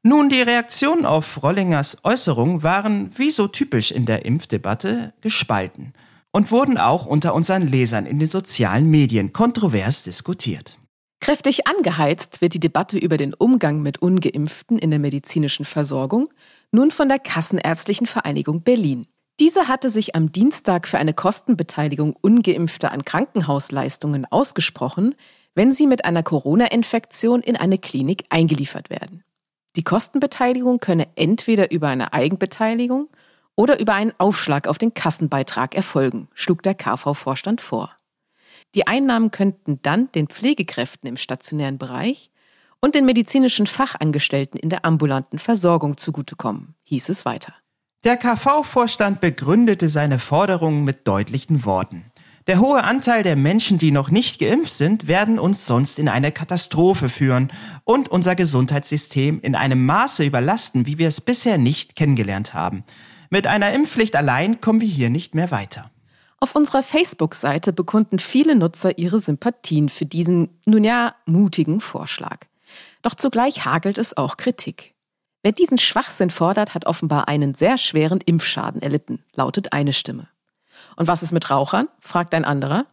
[0.02, 5.94] Nun, die Reaktionen auf Rollingers Äußerung waren, wie so typisch in der Impfdebatte, gespalten
[6.32, 10.78] und wurden auch unter unseren Lesern in den sozialen Medien kontrovers diskutiert.
[11.20, 16.30] Kräftig angeheizt wird die Debatte über den Umgang mit ungeimpften in der medizinischen Versorgung
[16.72, 19.06] nun von der Kassenärztlichen Vereinigung Berlin.
[19.40, 25.16] Diese hatte sich am Dienstag für eine Kostenbeteiligung ungeimpfter an Krankenhausleistungen ausgesprochen,
[25.56, 29.24] wenn sie mit einer Corona-Infektion in eine Klinik eingeliefert werden.
[29.80, 33.08] Die Kostenbeteiligung könne entweder über eine Eigenbeteiligung
[33.56, 37.96] oder über einen Aufschlag auf den Kassenbeitrag erfolgen, schlug der KV-Vorstand vor.
[38.76, 42.30] Die Einnahmen könnten dann den Pflegekräften im stationären Bereich
[42.82, 47.54] und den medizinischen Fachangestellten in der ambulanten Versorgung zugutekommen, hieß es weiter.
[48.04, 52.12] Der KV-Vorstand begründete seine Forderungen mit deutlichen Worten.
[52.48, 56.32] Der hohe Anteil der Menschen, die noch nicht geimpft sind, werden uns sonst in eine
[56.32, 57.52] Katastrophe führen
[57.84, 62.84] und unser Gesundheitssystem in einem Maße überlasten, wie wir es bisher nicht kennengelernt haben.
[63.30, 65.92] Mit einer Impfpflicht allein kommen wir hier nicht mehr weiter.
[66.40, 72.46] Auf unserer Facebook-Seite bekunden viele Nutzer ihre Sympathien für diesen, nun ja, mutigen Vorschlag.
[73.02, 74.96] Doch zugleich hagelt es auch Kritik.
[75.44, 80.28] Wer diesen Schwachsinn fordert, hat offenbar einen sehr schweren Impfschaden erlitten, lautet eine Stimme.
[81.00, 81.88] Und was ist mit Rauchern?
[82.02, 82.86] fragt ein anderer.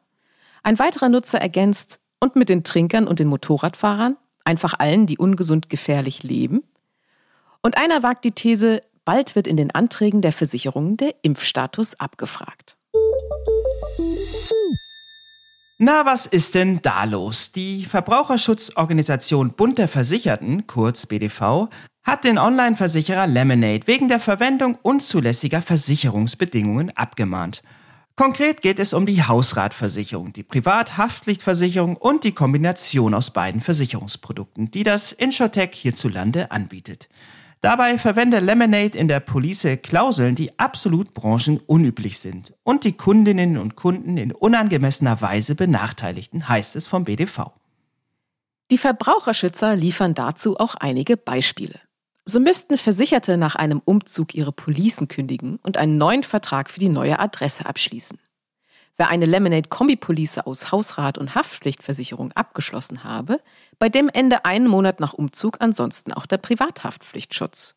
[0.62, 4.16] Ein weiterer Nutzer ergänzt, und mit den Trinkern und den Motorradfahrern?
[4.44, 6.62] Einfach allen, die ungesund gefährlich leben?
[7.62, 12.78] Und einer wagt die These, bald wird in den Anträgen der Versicherungen der Impfstatus abgefragt.
[15.78, 17.52] Na, was ist denn da los?
[17.52, 21.68] Die Verbraucherschutzorganisation Bund der Versicherten, kurz BDV,
[22.02, 27.62] hat den Online-Versicherer Lemonade wegen der Verwendung unzulässiger Versicherungsbedingungen abgemahnt.
[28.16, 34.84] Konkret geht es um die Hausratversicherung, die Privathaftpflichtversicherung und die Kombination aus beiden Versicherungsprodukten, die
[34.84, 37.10] das Insurtech hierzulande anbietet.
[37.60, 43.76] Dabei verwende Lemonade in der Police Klauseln, die absolut branchenunüblich sind und die Kundinnen und
[43.76, 47.50] Kunden in unangemessener Weise benachteiligten, heißt es vom BDV.
[48.70, 51.80] Die Verbraucherschützer liefern dazu auch einige Beispiele.
[52.28, 56.88] So müssten Versicherte nach einem Umzug ihre Policen kündigen und einen neuen Vertrag für die
[56.88, 58.18] neue Adresse abschließen.
[58.96, 63.40] Wer eine Lemonade-Kombi-Police aus Hausrat und Haftpflichtversicherung abgeschlossen habe,
[63.78, 67.76] bei dem Ende einen Monat nach Umzug ansonsten auch der Privathaftpflichtschutz.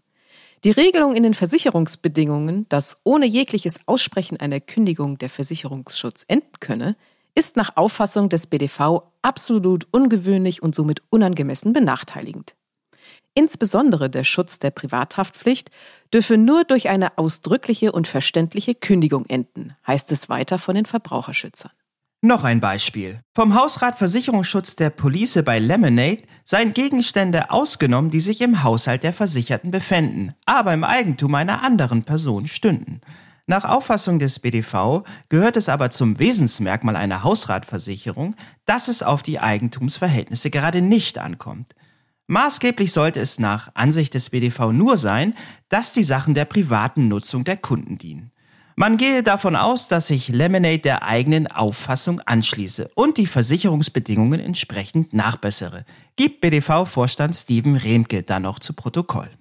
[0.63, 6.95] Die Regelung in den Versicherungsbedingungen, dass ohne jegliches Aussprechen einer Kündigung der Versicherungsschutz enden könne,
[7.35, 12.55] ist nach Auffassung des BDV absolut ungewöhnlich und somit unangemessen benachteiligend.
[13.39, 15.71] Insbesondere der Schutz der Privathaftpflicht
[16.13, 21.71] dürfe nur durch eine ausdrückliche und verständliche Kündigung enden, heißt es weiter von den Verbraucherschützern.
[22.21, 23.21] Noch ein Beispiel.
[23.33, 29.13] Vom Hausrat Versicherungsschutz der Police bei Lemonade seien Gegenstände ausgenommen, die sich im Haushalt der
[29.13, 32.99] Versicherten befänden, aber im Eigentum einer anderen Person stünden.
[33.47, 39.39] Nach Auffassung des BDV gehört es aber zum Wesensmerkmal einer Hausratversicherung, dass es auf die
[39.39, 41.73] Eigentumsverhältnisse gerade nicht ankommt.
[42.31, 45.33] Maßgeblich sollte es nach Ansicht des BDV nur sein,
[45.67, 48.31] dass die Sachen der privaten Nutzung der Kunden dienen.
[48.75, 55.11] Man gehe davon aus, dass sich Lemonade der eigenen Auffassung anschließe und die Versicherungsbedingungen entsprechend
[55.11, 55.85] nachbessere,
[56.17, 59.31] gibt BDV-Vorstand Steven Remke dann noch zu Protokoll.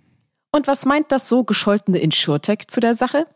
[0.51, 3.27] Und was meint das so gescholtene InsurTech zu der Sache?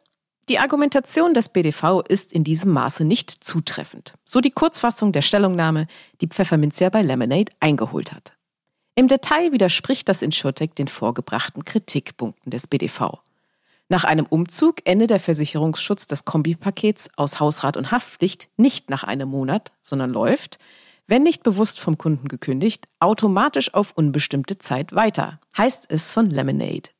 [0.48, 4.14] Die Argumentation des BDV ist in diesem Maße nicht zutreffend.
[4.24, 5.88] So die Kurzfassung der Stellungnahme,
[6.22, 8.32] die Pfefferminz ja bei Lemonade eingeholt hat.
[8.94, 13.20] Im Detail widerspricht das InsurTech den vorgebrachten Kritikpunkten des BDV.
[13.88, 19.30] Nach einem Umzug ende der Versicherungsschutz des Kombipakets aus Hausrat und Haftpflicht nicht nach einem
[19.30, 20.58] Monat, sondern läuft,
[21.06, 26.90] wenn nicht bewusst vom Kunden gekündigt, automatisch auf unbestimmte Zeit weiter, heißt es von Lemonade.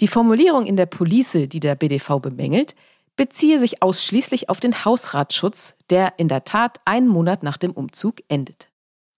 [0.00, 2.74] Die Formulierung in der Police, die der BDV bemängelt,
[3.16, 8.16] beziehe sich ausschließlich auf den Hausratschutz, der in der Tat einen Monat nach dem Umzug
[8.28, 8.71] endet.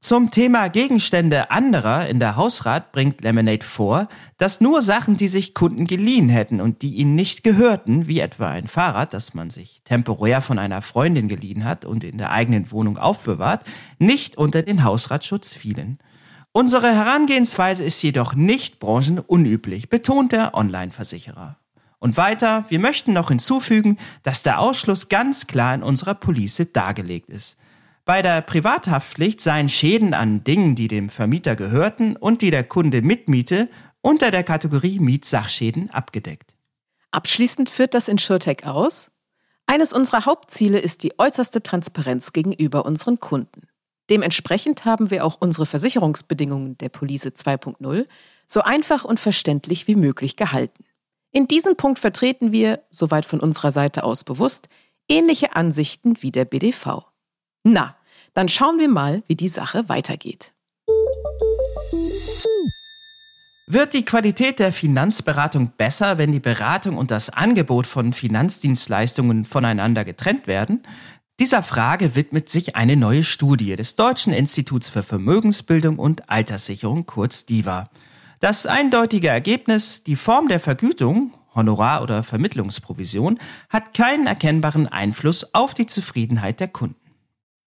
[0.05, 5.55] Zum Thema Gegenstände anderer in der Hausrat bringt Lemonade vor, dass nur Sachen, die sich
[5.55, 9.81] Kunden geliehen hätten und die ihnen nicht gehörten, wie etwa ein Fahrrad, das man sich
[9.85, 13.65] temporär von einer Freundin geliehen hat und in der eigenen Wohnung aufbewahrt,
[13.99, 15.99] nicht unter den Hausratschutz fielen.
[16.53, 21.57] Unsere Herangehensweise ist jedoch nicht branchenunüblich, betont der Online-Versicherer.
[21.99, 27.31] Und weiter, wir möchten noch hinzufügen, dass der Ausschluss ganz klar in unserer Police dargelegt
[27.31, 27.57] ist.
[28.05, 33.01] Bei der Privathaftpflicht seien Schäden an Dingen, die dem Vermieter gehörten und die der Kunde
[33.01, 33.69] mitmiete,
[34.03, 36.55] unter der Kategorie Mietsachschäden abgedeckt.
[37.11, 39.11] Abschließend führt das InsurTech aus,
[39.67, 43.63] eines unserer Hauptziele ist die äußerste Transparenz gegenüber unseren Kunden.
[44.11, 48.07] Dementsprechend haben wir auch unsere Versicherungsbedingungen der Police 2.0
[48.47, 50.85] so einfach und verständlich wie möglich gehalten.
[51.31, 54.69] In diesem Punkt vertreten wir, soweit von unserer Seite aus bewusst,
[55.09, 57.07] ähnliche Ansichten wie der BDV.
[57.67, 57.97] Na,
[58.35, 60.53] dann schauen wir mal, wie die Sache weitergeht.
[63.67, 70.05] Wird die Qualität der Finanzberatung besser, wenn die Beratung und das Angebot von Finanzdienstleistungen voneinander
[70.05, 70.83] getrennt werden?
[71.41, 77.47] Dieser Frage widmet sich eine neue Studie des Deutschen Instituts für Vermögensbildung und Alterssicherung, kurz
[77.47, 77.89] DIVA.
[78.41, 83.39] Das eindeutige Ergebnis, die Form der Vergütung, Honorar- oder Vermittlungsprovision,
[83.71, 87.04] hat keinen erkennbaren Einfluss auf die Zufriedenheit der Kunden.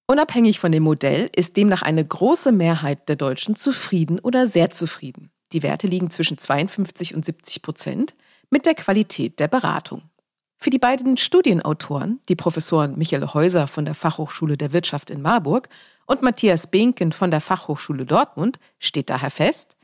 [0.10, 5.32] Unabhängig von dem Modell ist demnach eine große Mehrheit der Deutschen zufrieden oder sehr zufrieden.
[5.52, 8.16] Die Werte liegen zwischen 52 und 70 Prozent
[8.50, 10.04] mit der Qualität der Beratung.
[10.58, 15.68] Für die beiden Studienautoren, die Professoren Michael Häuser von der Fachhochschule der Wirtschaft in Marburg
[16.06, 19.76] und Matthias Behnken von der Fachhochschule Dortmund, steht daher fest,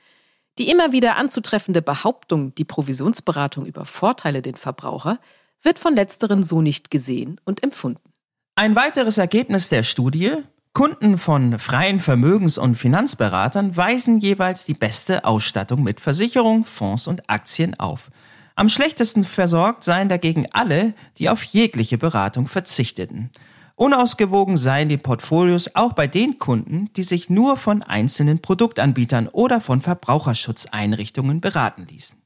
[0.58, 5.20] die immer wieder anzutreffende Behauptung, die Provisionsberatung übervorteile den Verbraucher,
[5.62, 8.13] wird von letzteren so nicht gesehen und empfunden.
[8.56, 10.32] Ein weiteres Ergebnis der Studie,
[10.74, 17.28] Kunden von freien Vermögens- und Finanzberatern weisen jeweils die beste Ausstattung mit Versicherung, Fonds und
[17.32, 18.12] Aktien auf.
[18.54, 23.32] Am schlechtesten versorgt seien dagegen alle, die auf jegliche Beratung verzichteten.
[23.74, 29.62] Unausgewogen seien die Portfolios auch bei den Kunden, die sich nur von einzelnen Produktanbietern oder
[29.62, 32.22] von Verbraucherschutzeinrichtungen beraten ließen.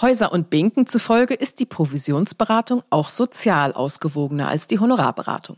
[0.00, 5.56] Häuser und Binken zufolge ist die Provisionsberatung auch sozial ausgewogener als die Honorarberatung.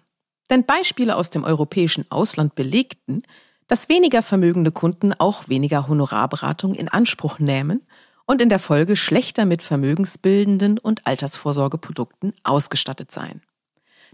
[0.51, 3.23] Denn Beispiele aus dem europäischen Ausland belegten,
[3.69, 7.87] dass weniger vermögende Kunden auch weniger Honorarberatung in Anspruch nehmen
[8.27, 13.43] und in der Folge schlechter mit vermögensbildenden und Altersvorsorgeprodukten ausgestattet seien.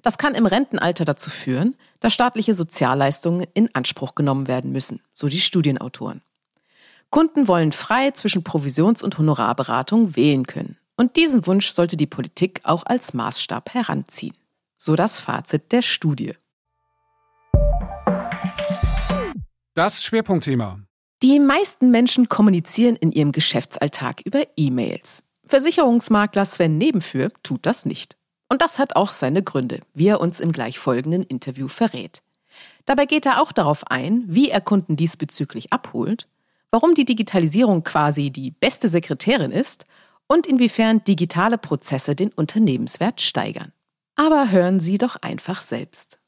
[0.03, 5.29] Das kann im Rentenalter dazu führen, dass staatliche Sozialleistungen in Anspruch genommen werden müssen, so
[5.29, 6.21] die Studienautoren.
[7.09, 10.77] Kunden wollen frei zwischen Provisions- und Honorarberatung wählen können.
[10.97, 14.35] Und diesen Wunsch sollte die Politik auch als Maßstab heranziehen.
[14.79, 16.35] So das Fazit der Studie.
[19.75, 20.81] Das Schwerpunktthema.
[21.23, 25.25] Die meisten Menschen kommunizieren in ihrem Geschäftsalltag über E-Mails.
[25.47, 28.17] Versicherungsmakler Sven Nebenführ tut das nicht.
[28.49, 32.23] Und das hat auch seine Gründe, wie er uns im gleich folgenden Interview verrät.
[32.85, 36.29] Dabei geht er auch darauf ein, wie er Kunden diesbezüglich abholt,
[36.71, 39.87] warum die Digitalisierung quasi die beste Sekretärin ist
[40.27, 43.73] und inwiefern digitale Prozesse den Unternehmenswert steigern.
[44.19, 46.19] Aber hören Sie doch einfach selbst.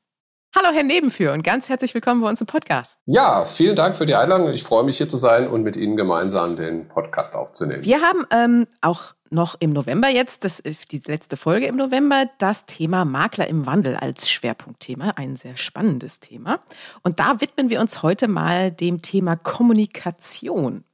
[0.55, 3.01] Hallo, Herr Nebenführ, und ganz herzlich willkommen bei uns im Podcast.
[3.07, 4.53] Ja, vielen Dank für die Einladung.
[4.53, 7.83] Ich freue mich, hier zu sein und mit Ihnen gemeinsam den Podcast aufzunehmen.
[7.83, 12.27] Wir haben ähm, auch noch im November jetzt, das ist die letzte Folge im November,
[12.37, 15.15] das Thema Makler im Wandel als Schwerpunktthema.
[15.17, 16.61] Ein sehr spannendes Thema.
[17.03, 20.85] Und da widmen wir uns heute mal dem Thema Kommunikation.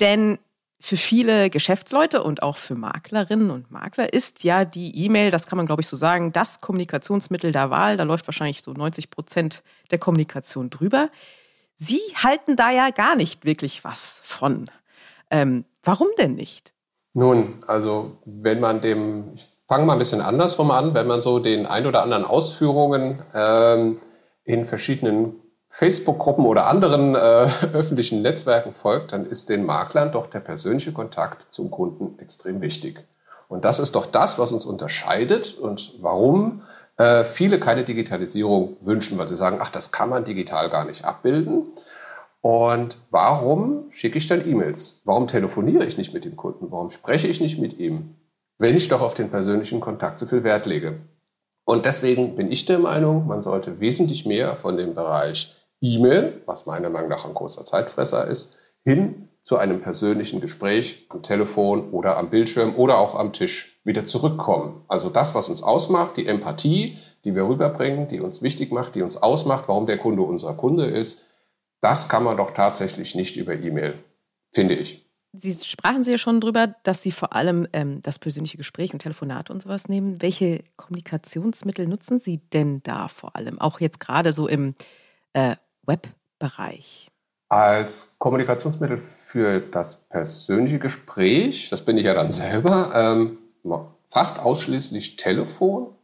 [0.00, 0.40] Denn
[0.84, 5.56] für viele Geschäftsleute und auch für Maklerinnen und Makler ist ja die E-Mail, das kann
[5.56, 7.96] man glaube ich so sagen, das Kommunikationsmittel der Wahl.
[7.96, 11.08] Da läuft wahrscheinlich so 90 Prozent der Kommunikation drüber.
[11.74, 14.70] Sie halten da ja gar nicht wirklich was von.
[15.30, 16.74] Ähm, warum denn nicht?
[17.14, 21.38] Nun, also wenn man dem, ich fange mal ein bisschen andersrum an, wenn man so
[21.38, 24.02] den ein oder anderen Ausführungen ähm,
[24.44, 25.36] in verschiedenen
[25.74, 27.18] Facebook-Gruppen oder anderen äh,
[27.72, 33.04] öffentlichen Netzwerken folgt, dann ist den Maklern doch der persönliche Kontakt zum Kunden extrem wichtig.
[33.48, 36.62] Und das ist doch das, was uns unterscheidet und warum
[36.96, 41.04] äh, viele keine Digitalisierung wünschen, weil sie sagen, ach, das kann man digital gar nicht
[41.04, 41.64] abbilden.
[42.40, 45.02] Und warum schicke ich dann E-Mails?
[45.06, 46.70] Warum telefoniere ich nicht mit dem Kunden?
[46.70, 48.14] Warum spreche ich nicht mit ihm,
[48.58, 51.00] wenn ich doch auf den persönlichen Kontakt so viel Wert lege?
[51.64, 56.66] Und deswegen bin ich der Meinung, man sollte wesentlich mehr von dem Bereich E-Mail, was
[56.66, 62.16] meiner Meinung nach ein großer Zeitfresser ist, hin zu einem persönlichen Gespräch am Telefon oder
[62.16, 64.82] am Bildschirm oder auch am Tisch wieder zurückkommen.
[64.88, 69.02] Also das, was uns ausmacht, die Empathie, die wir rüberbringen, die uns wichtig macht, die
[69.02, 71.26] uns ausmacht, warum der Kunde unser Kunde ist,
[71.82, 73.98] das kann man doch tatsächlich nicht über E-Mail,
[74.52, 75.04] finde ich.
[75.36, 79.00] Sie sprachen Sie ja schon drüber, dass Sie vor allem ähm, das persönliche Gespräch und
[79.00, 80.22] Telefonate und sowas nehmen.
[80.22, 83.60] Welche Kommunikationsmittel nutzen Sie denn da vor allem?
[83.60, 84.74] Auch jetzt gerade so im
[85.32, 87.08] äh, Webbereich?
[87.48, 93.38] Als Kommunikationsmittel für das persönliche Gespräch, das bin ich ja dann selber, ähm,
[94.08, 95.94] fast ausschließlich Telefon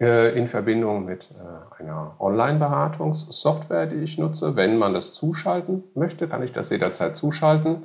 [0.00, 4.56] äh, in Verbindung mit äh, einer Online-Beratungssoftware, die ich nutze.
[4.56, 7.84] Wenn man das zuschalten möchte, kann ich das jederzeit zuschalten.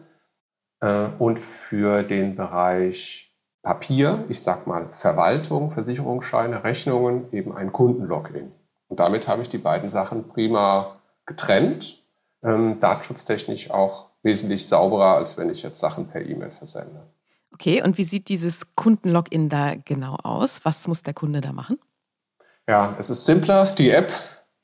[0.79, 3.25] Äh, und für den Bereich
[3.61, 8.51] Papier, ich sag mal Verwaltung, Versicherungsscheine, Rechnungen, eben ein Kundenlogin.
[8.87, 12.03] Und damit habe ich die beiden Sachen prima getrennt,
[12.43, 17.03] ähm, datenschutztechnisch auch wesentlich sauberer, als wenn ich jetzt Sachen per E-Mail versende.
[17.53, 20.65] Okay, und wie sieht dieses Kundenlogin da genau aus?
[20.65, 21.79] Was muss der Kunde da machen?
[22.67, 23.73] Ja, es ist simpler.
[23.77, 24.11] Die App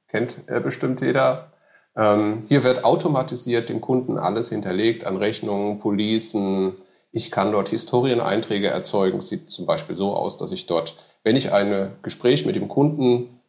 [0.10, 1.54] kennt äh, bestimmt jeder.
[1.96, 6.76] Ähm, hier wird automatisiert dem Kunden alles hinterlegt an Rechnungen, Policen.
[7.12, 9.22] Ich kann dort Historieneinträge erzeugen.
[9.22, 13.40] Sieht zum Beispiel so aus, dass ich dort, wenn ich ein Gespräch mit dem Kunden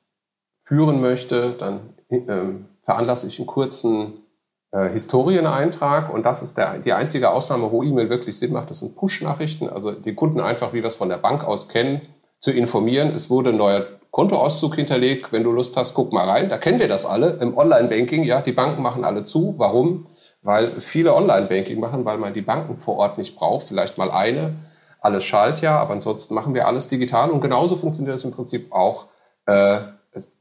[0.62, 4.14] führen möchte, dann ähm, veranlasse ich einen kurzen
[4.72, 8.80] äh, Historieneintrag und das ist der, die einzige Ausnahme, wo E-Mail wirklich Sinn macht, das
[8.80, 12.02] sind Push-Nachrichten, also die Kunden einfach, wie wir es von der Bank aus kennen,
[12.42, 13.14] zu informieren.
[13.14, 16.50] Es wurde ein neuer Kontoauszug hinterlegt, wenn du Lust hast, guck mal rein.
[16.50, 18.24] Da kennen wir das alle im Online-Banking.
[18.24, 19.54] Ja, die Banken machen alle zu.
[19.56, 20.06] Warum?
[20.42, 23.66] Weil viele Online-Banking machen, weil man die Banken vor Ort nicht braucht.
[23.66, 24.56] Vielleicht mal eine.
[25.00, 27.30] Alles Schaltjahr, aber ansonsten machen wir alles digital.
[27.30, 29.06] Und genauso funktioniert es im Prinzip auch
[29.46, 29.80] äh,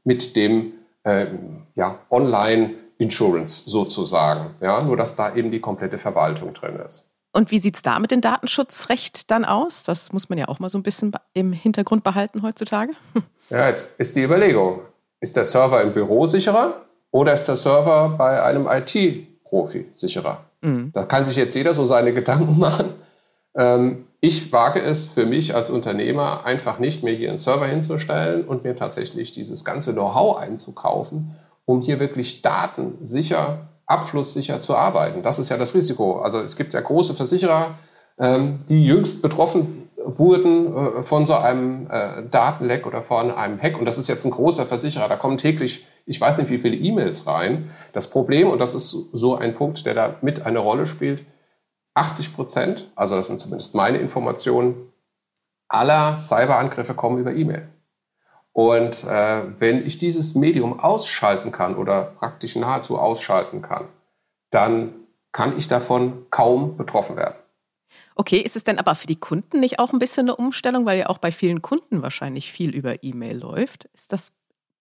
[0.04, 0.74] mit dem
[1.04, 1.26] äh,
[1.74, 4.54] ja, Online-Insurance sozusagen.
[4.60, 7.12] Ja, nur dass da eben die komplette Verwaltung drin ist.
[7.34, 9.84] Und wie sieht es da mit dem Datenschutzrecht dann aus?
[9.84, 12.92] Das muss man ja auch mal so ein bisschen im Hintergrund behalten heutzutage.
[13.50, 14.80] Ja, jetzt ist die Überlegung,
[15.20, 20.44] ist der Server im Büro sicherer oder ist der Server bei einem IT-Profi sicherer?
[20.62, 20.90] Mhm.
[20.94, 22.94] Da kann sich jetzt jeder so seine Gedanken machen.
[23.54, 28.46] Ähm, ich wage es für mich als Unternehmer einfach nicht, mir hier einen Server hinzustellen
[28.46, 35.22] und mir tatsächlich dieses ganze Know-how einzukaufen, um hier wirklich datensicher, abflusssicher zu arbeiten.
[35.22, 36.20] Das ist ja das Risiko.
[36.20, 37.78] Also es gibt ja große Versicherer,
[38.18, 43.78] ähm, die jüngst betroffen wurden äh, von so einem äh, Datenleck oder von einem Hack.
[43.78, 45.08] Und das ist jetzt ein großer Versicherer.
[45.08, 47.70] Da kommen täglich, ich weiß nicht wie viele E-Mails rein.
[47.92, 51.24] Das Problem, und das ist so ein Punkt, der da mit eine Rolle spielt,
[51.94, 54.92] 80 Prozent, also das sind zumindest meine Informationen,
[55.68, 57.68] aller Cyberangriffe kommen über E-Mail.
[58.52, 63.88] Und äh, wenn ich dieses Medium ausschalten kann oder praktisch nahezu ausschalten kann,
[64.50, 64.94] dann
[65.32, 67.36] kann ich davon kaum betroffen werden.
[68.14, 70.98] Okay, ist es denn aber für die Kunden nicht auch ein bisschen eine Umstellung, weil
[70.98, 73.86] ja auch bei vielen Kunden wahrscheinlich viel über E-Mail läuft?
[73.94, 74.32] Ist das,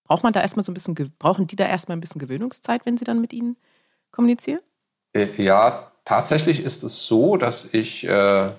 [0.03, 2.97] braucht man da erstmal so ein bisschen, brauchen die da erstmal ein bisschen Gewöhnungszeit, wenn
[2.97, 3.55] sie dann mit ihnen
[4.11, 4.59] kommunizieren?
[5.13, 8.51] Äh, ja, tatsächlich ist es so, dass ich äh,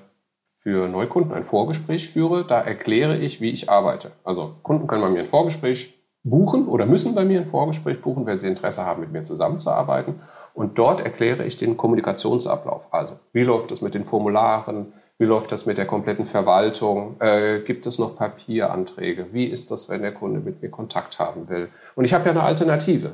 [0.62, 2.46] für Neukunden ein Vorgespräch führe.
[2.46, 4.12] Da erkläre ich, wie ich arbeite.
[4.24, 8.26] Also Kunden können bei mir ein Vorgespräch buchen oder müssen bei mir ein Vorgespräch buchen,
[8.26, 10.20] wenn sie Interesse haben, mit mir zusammenzuarbeiten.
[10.54, 12.88] Und dort erkläre ich den Kommunikationsablauf.
[12.92, 14.92] Also, wie läuft es mit den Formularen?
[15.18, 17.16] Wie läuft das mit der kompletten Verwaltung?
[17.20, 19.28] Äh, gibt es noch Papieranträge?
[19.32, 21.68] Wie ist das, wenn der Kunde mit mir Kontakt haben will?
[21.94, 23.12] Und ich habe ja eine Alternative.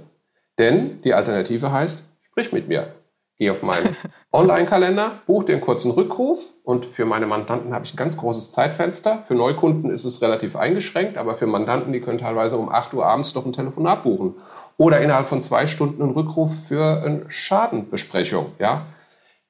[0.58, 2.94] Denn die Alternative heißt, sprich mit mir.
[3.38, 3.96] Geh auf meinen
[4.32, 8.50] Online-Kalender, buch dir einen kurzen Rückruf und für meine Mandanten habe ich ein ganz großes
[8.50, 9.22] Zeitfenster.
[9.26, 13.06] Für Neukunden ist es relativ eingeschränkt, aber für Mandanten, die können teilweise um 8 Uhr
[13.06, 14.34] abends noch ein Telefonat buchen
[14.76, 18.52] oder innerhalb von zwei Stunden einen Rückruf für eine Schadenbesprechung.
[18.58, 18.86] Ja?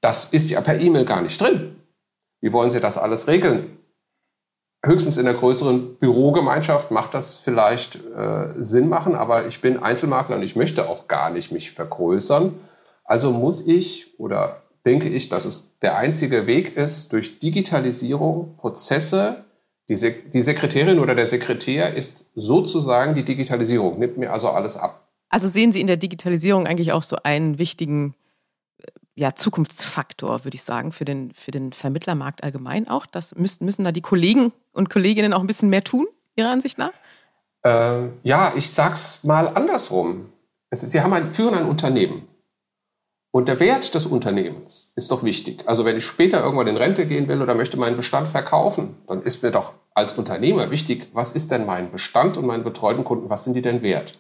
[0.01, 1.77] Das ist ja per E-Mail gar nicht drin.
[2.41, 3.79] Wie wollen Sie das alles regeln?
[4.85, 10.37] Höchstens in der größeren Bürogemeinschaft macht das vielleicht äh, Sinn machen, aber ich bin Einzelmakler
[10.37, 12.55] und ich möchte auch gar nicht mich vergrößern.
[13.09, 19.45] Also muss ich oder denke ich, dass es der einzige Weg ist, durch Digitalisierung Prozesse,
[19.89, 24.77] die, Sek die Sekretärin oder der Sekretär ist sozusagen die Digitalisierung, nimmt mir also alles
[24.77, 25.09] ab.
[25.31, 28.15] Also sehen Sie in der Digitalisierung eigentlich auch so einen wichtigen
[28.79, 33.07] äh, ja, Zukunftsfaktor, würde ich sagen, für den, für den Vermittlermarkt allgemein auch?
[33.07, 36.07] Das müssen, müssen da die Kollegen und Kolleginnen auch ein bisschen mehr tun,
[36.37, 36.93] Ihrer Ansicht nach?
[37.65, 40.27] Äh, ja, ich sag's mal andersrum.
[40.71, 42.29] Ist, Sie haben ein, führen ein Unternehmen.
[43.31, 45.63] Und der Wert des Unternehmens ist doch wichtig.
[45.67, 49.23] Also wenn ich später irgendwann in Rente gehen will oder möchte meinen Bestand verkaufen, dann
[49.23, 53.29] ist mir doch als Unternehmer wichtig, was ist denn mein Bestand und meine betreuten Kunden,
[53.29, 54.19] was sind die denn wert?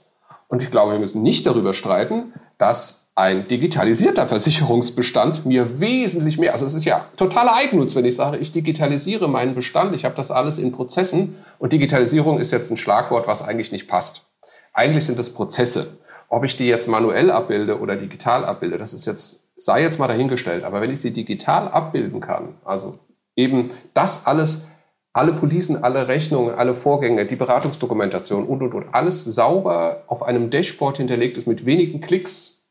[0.48, 6.52] Und ich glaube, wir müssen nicht darüber streiten, dass ein digitalisierter Versicherungsbestand mir wesentlich mehr,
[6.52, 10.14] also es ist ja totaler Eigennutz, wenn ich sage, ich digitalisiere meinen Bestand, ich habe
[10.14, 14.26] das alles in Prozessen und Digitalisierung ist jetzt ein Schlagwort, was eigentlich nicht passt.
[14.72, 15.98] Eigentlich sind es Prozesse.
[16.28, 20.08] Ob ich die jetzt manuell abbilde oder digital abbilde, das ist jetzt, sei jetzt mal
[20.08, 20.64] dahingestellt.
[20.64, 22.98] Aber wenn ich sie digital abbilden kann, also
[23.34, 24.68] eben das alles,
[25.14, 30.50] alle Policen, alle Rechnungen, alle Vorgänge, die Beratungsdokumentation und, und, und, alles sauber auf einem
[30.50, 32.68] Dashboard hinterlegt ist mit wenigen Klicks,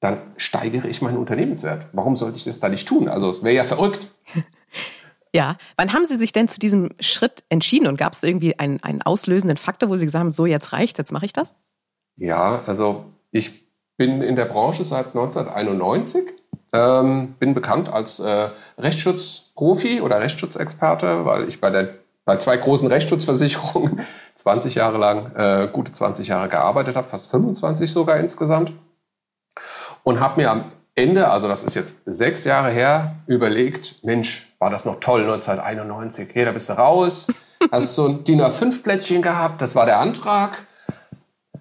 [0.00, 1.86] dann steigere ich meinen Unternehmenswert.
[1.92, 3.08] Warum sollte ich das da nicht tun?
[3.08, 4.08] Also, es wäre ja verrückt.
[5.34, 8.82] Ja, wann haben Sie sich denn zu diesem Schritt entschieden und gab es irgendwie einen,
[8.82, 11.54] einen auslösenden Faktor, wo Sie gesagt haben, so jetzt reicht, jetzt mache ich das?
[12.16, 16.24] Ja, also ich bin in der Branche seit 1991,
[16.72, 18.48] ähm, bin bekannt als äh,
[18.78, 21.90] Rechtsschutzprofi oder Rechtsschutzexperte, weil ich bei, der,
[22.24, 24.00] bei zwei großen Rechtsschutzversicherungen
[24.34, 28.72] 20 Jahre lang, äh, gute 20 Jahre gearbeitet habe, fast 25 sogar insgesamt.
[30.02, 34.70] Und habe mir am Ende, also das ist jetzt sechs Jahre her, überlegt, Mensch, war
[34.70, 36.30] das noch toll 1991.
[36.32, 37.28] Hey, da bist du raus,
[37.70, 40.65] hast so ein DIN A5-Blättchen gehabt, das war der Antrag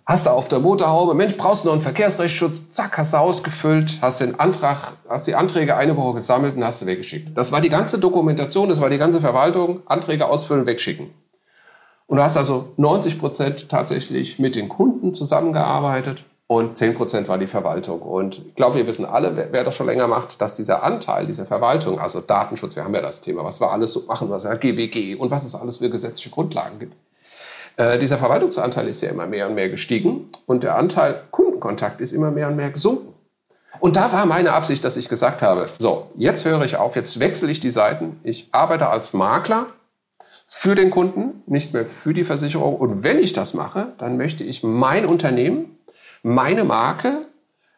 [0.06, 4.00] hast du auf der Motorhaube, Mensch, brauchst du noch einen Verkehrsrechtsschutz, zack, hast du ausgefüllt,
[4.02, 7.36] hast den Antrag, hast die Anträge eine Woche gesammelt und hast du weggeschickt.
[7.36, 11.10] Das war die ganze Dokumentation, das war die ganze Verwaltung, Anträge ausfüllen, wegschicken.
[12.08, 17.40] Und du hast also 90 Prozent tatsächlich mit den Kunden zusammengearbeitet und 10 Prozent war
[17.40, 18.02] die Verwaltung.
[18.02, 21.26] Und ich glaube, wir wissen alle, wer, wer, das schon länger macht, dass dieser Anteil
[21.26, 24.44] dieser Verwaltung, also Datenschutz, wir haben ja das Thema, was wir alles so machen, was
[24.44, 26.96] ja GWG und was es alles für gesetzliche Grundlagen gibt,
[27.78, 32.12] äh, dieser Verwaltungsanteil ist ja immer mehr und mehr gestiegen und der Anteil Kundenkontakt ist
[32.12, 33.14] immer mehr und mehr gesunken.
[33.80, 37.20] Und da war meine Absicht, dass ich gesagt habe, so, jetzt höre ich auf, jetzt
[37.20, 38.20] wechsle ich die Seiten.
[38.24, 39.68] Ich arbeite als Makler
[40.48, 42.78] für den Kunden, nicht mehr für die Versicherung.
[42.78, 45.78] Und wenn ich das mache, dann möchte ich mein Unternehmen,
[46.24, 47.28] meine Marke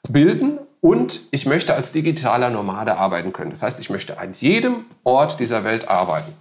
[0.09, 3.51] bilden und ich möchte als digitaler Nomade arbeiten können.
[3.51, 6.33] Das heißt, ich möchte an jedem Ort dieser Welt arbeiten.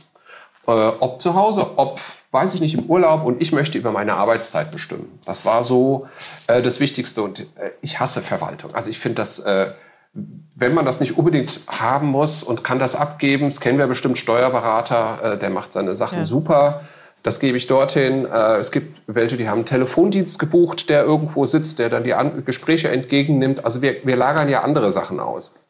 [0.66, 1.98] Äh, ob zu Hause, ob
[2.36, 5.18] weiß ich nicht, im Urlaub und ich möchte über meine Arbeitszeit bestimmen.
[5.24, 6.06] Das war so
[6.46, 8.74] äh, das Wichtigste und äh, ich hasse Verwaltung.
[8.74, 9.72] Also ich finde das, äh,
[10.54, 14.18] wenn man das nicht unbedingt haben muss und kann das abgeben, das kennen wir bestimmt
[14.18, 16.26] Steuerberater, äh, der macht seine Sachen ja.
[16.26, 16.82] super.
[17.22, 18.26] Das gebe ich dorthin.
[18.26, 22.14] Äh, es gibt welche, die haben einen Telefondienst gebucht, der irgendwo sitzt, der dann die
[22.14, 23.64] An Gespräche entgegennimmt.
[23.64, 25.64] Also wir, wir lagern ja andere Sachen aus.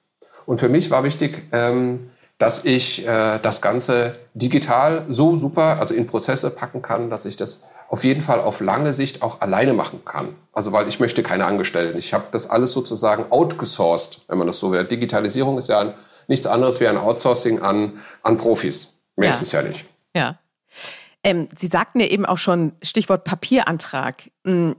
[0.47, 5.95] Und für mich war wichtig, ähm, dass ich äh, das Ganze digital so super, also
[5.95, 9.73] in Prozesse packen kann, dass ich das auf jeden Fall auf lange Sicht auch alleine
[9.73, 10.35] machen kann.
[10.53, 11.99] Also weil ich möchte keine Angestellten.
[11.99, 14.85] Ich habe das alles sozusagen outgesourced, wenn man das so will.
[14.85, 15.95] Digitalisierung ist ja ein,
[16.27, 19.01] nichts anderes wie ein Outsourcing an, an Profis.
[19.15, 19.35] Mehr ja.
[19.35, 19.85] ist es ja nicht.
[20.15, 20.37] Ja.
[21.23, 24.31] Ähm, Sie sagten ja eben auch schon Stichwort Papierantrag.
[24.45, 24.77] Hm,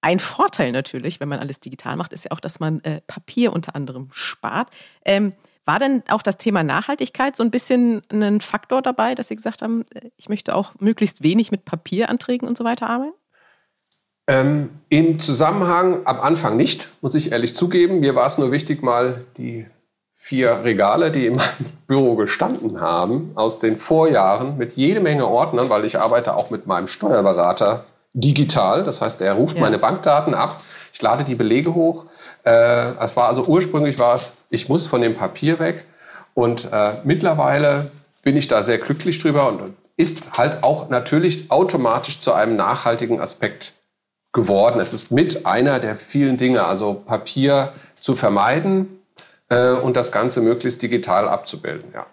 [0.00, 3.52] Ein Vorteil natürlich, wenn man alles digital macht, ist ja auch, dass man äh, Papier
[3.52, 4.70] unter anderem spart.
[5.04, 5.34] Ähm,
[5.64, 9.62] war denn auch das Thema Nachhaltigkeit so ein bisschen ein Faktor dabei, dass Sie gesagt
[9.62, 9.84] haben,
[10.16, 13.14] ich möchte auch möglichst wenig mit Papieranträgen und so weiter arbeiten?
[14.26, 18.00] Ähm, Im Zusammenhang am Anfang nicht, muss ich ehrlich zugeben.
[18.00, 19.66] Mir war es nur wichtig, mal die
[20.14, 25.68] vier Regale, die in meinem Büro gestanden haben, aus den Vorjahren mit jede Menge Ordnern,
[25.68, 28.84] weil ich arbeite auch mit meinem Steuerberater digital.
[28.84, 29.62] Das heißt, er ruft ja.
[29.62, 30.60] meine Bankdaten ab,
[30.92, 32.04] ich lade die Belege hoch.
[32.44, 35.84] Äh, es war also ursprünglich war es, ich muss von dem Papier weg.
[36.34, 37.90] Und äh, mittlerweile
[38.22, 43.20] bin ich da sehr glücklich drüber und ist halt auch natürlich automatisch zu einem nachhaltigen
[43.20, 43.74] Aspekt
[44.32, 44.80] geworden.
[44.80, 49.00] Es ist mit einer der vielen Dinge, also Papier zu vermeiden
[49.48, 51.90] äh, und das Ganze möglichst digital abzubilden.
[51.92, 52.06] Ja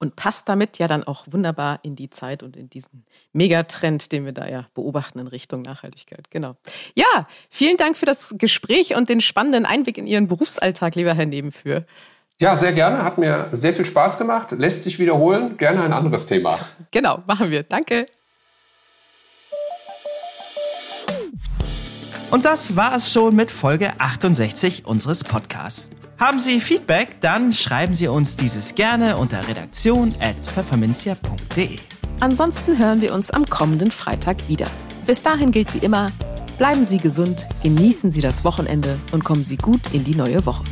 [0.00, 4.24] und passt damit ja dann auch wunderbar in die Zeit und in diesen Megatrend, den
[4.24, 6.30] wir da ja beobachten in Richtung Nachhaltigkeit.
[6.30, 6.56] Genau.
[6.94, 11.26] Ja, vielen Dank für das Gespräch und den spannenden Einblick in Ihren Berufsalltag, lieber Herr
[11.26, 11.84] Nebenführ.
[12.40, 13.04] Ja, sehr gerne.
[13.04, 14.52] Hat mir sehr viel Spaß gemacht.
[14.52, 15.58] Lässt sich wiederholen.
[15.58, 16.58] Gerne ein anderes Thema.
[16.90, 17.62] Genau, machen wir.
[17.62, 18.06] Danke.
[22.30, 25.88] Und das war es schon mit Folge 68 unseres Podcasts.
[26.20, 31.78] Haben Sie Feedback, dann schreiben Sie uns dieses gerne unter redaktion.pfefferminzia.de.
[32.20, 34.66] Ansonsten hören wir uns am kommenden Freitag wieder.
[35.06, 36.12] Bis dahin gilt wie immer,
[36.58, 40.62] bleiben Sie gesund, genießen Sie das Wochenende und kommen Sie gut in die neue Woche.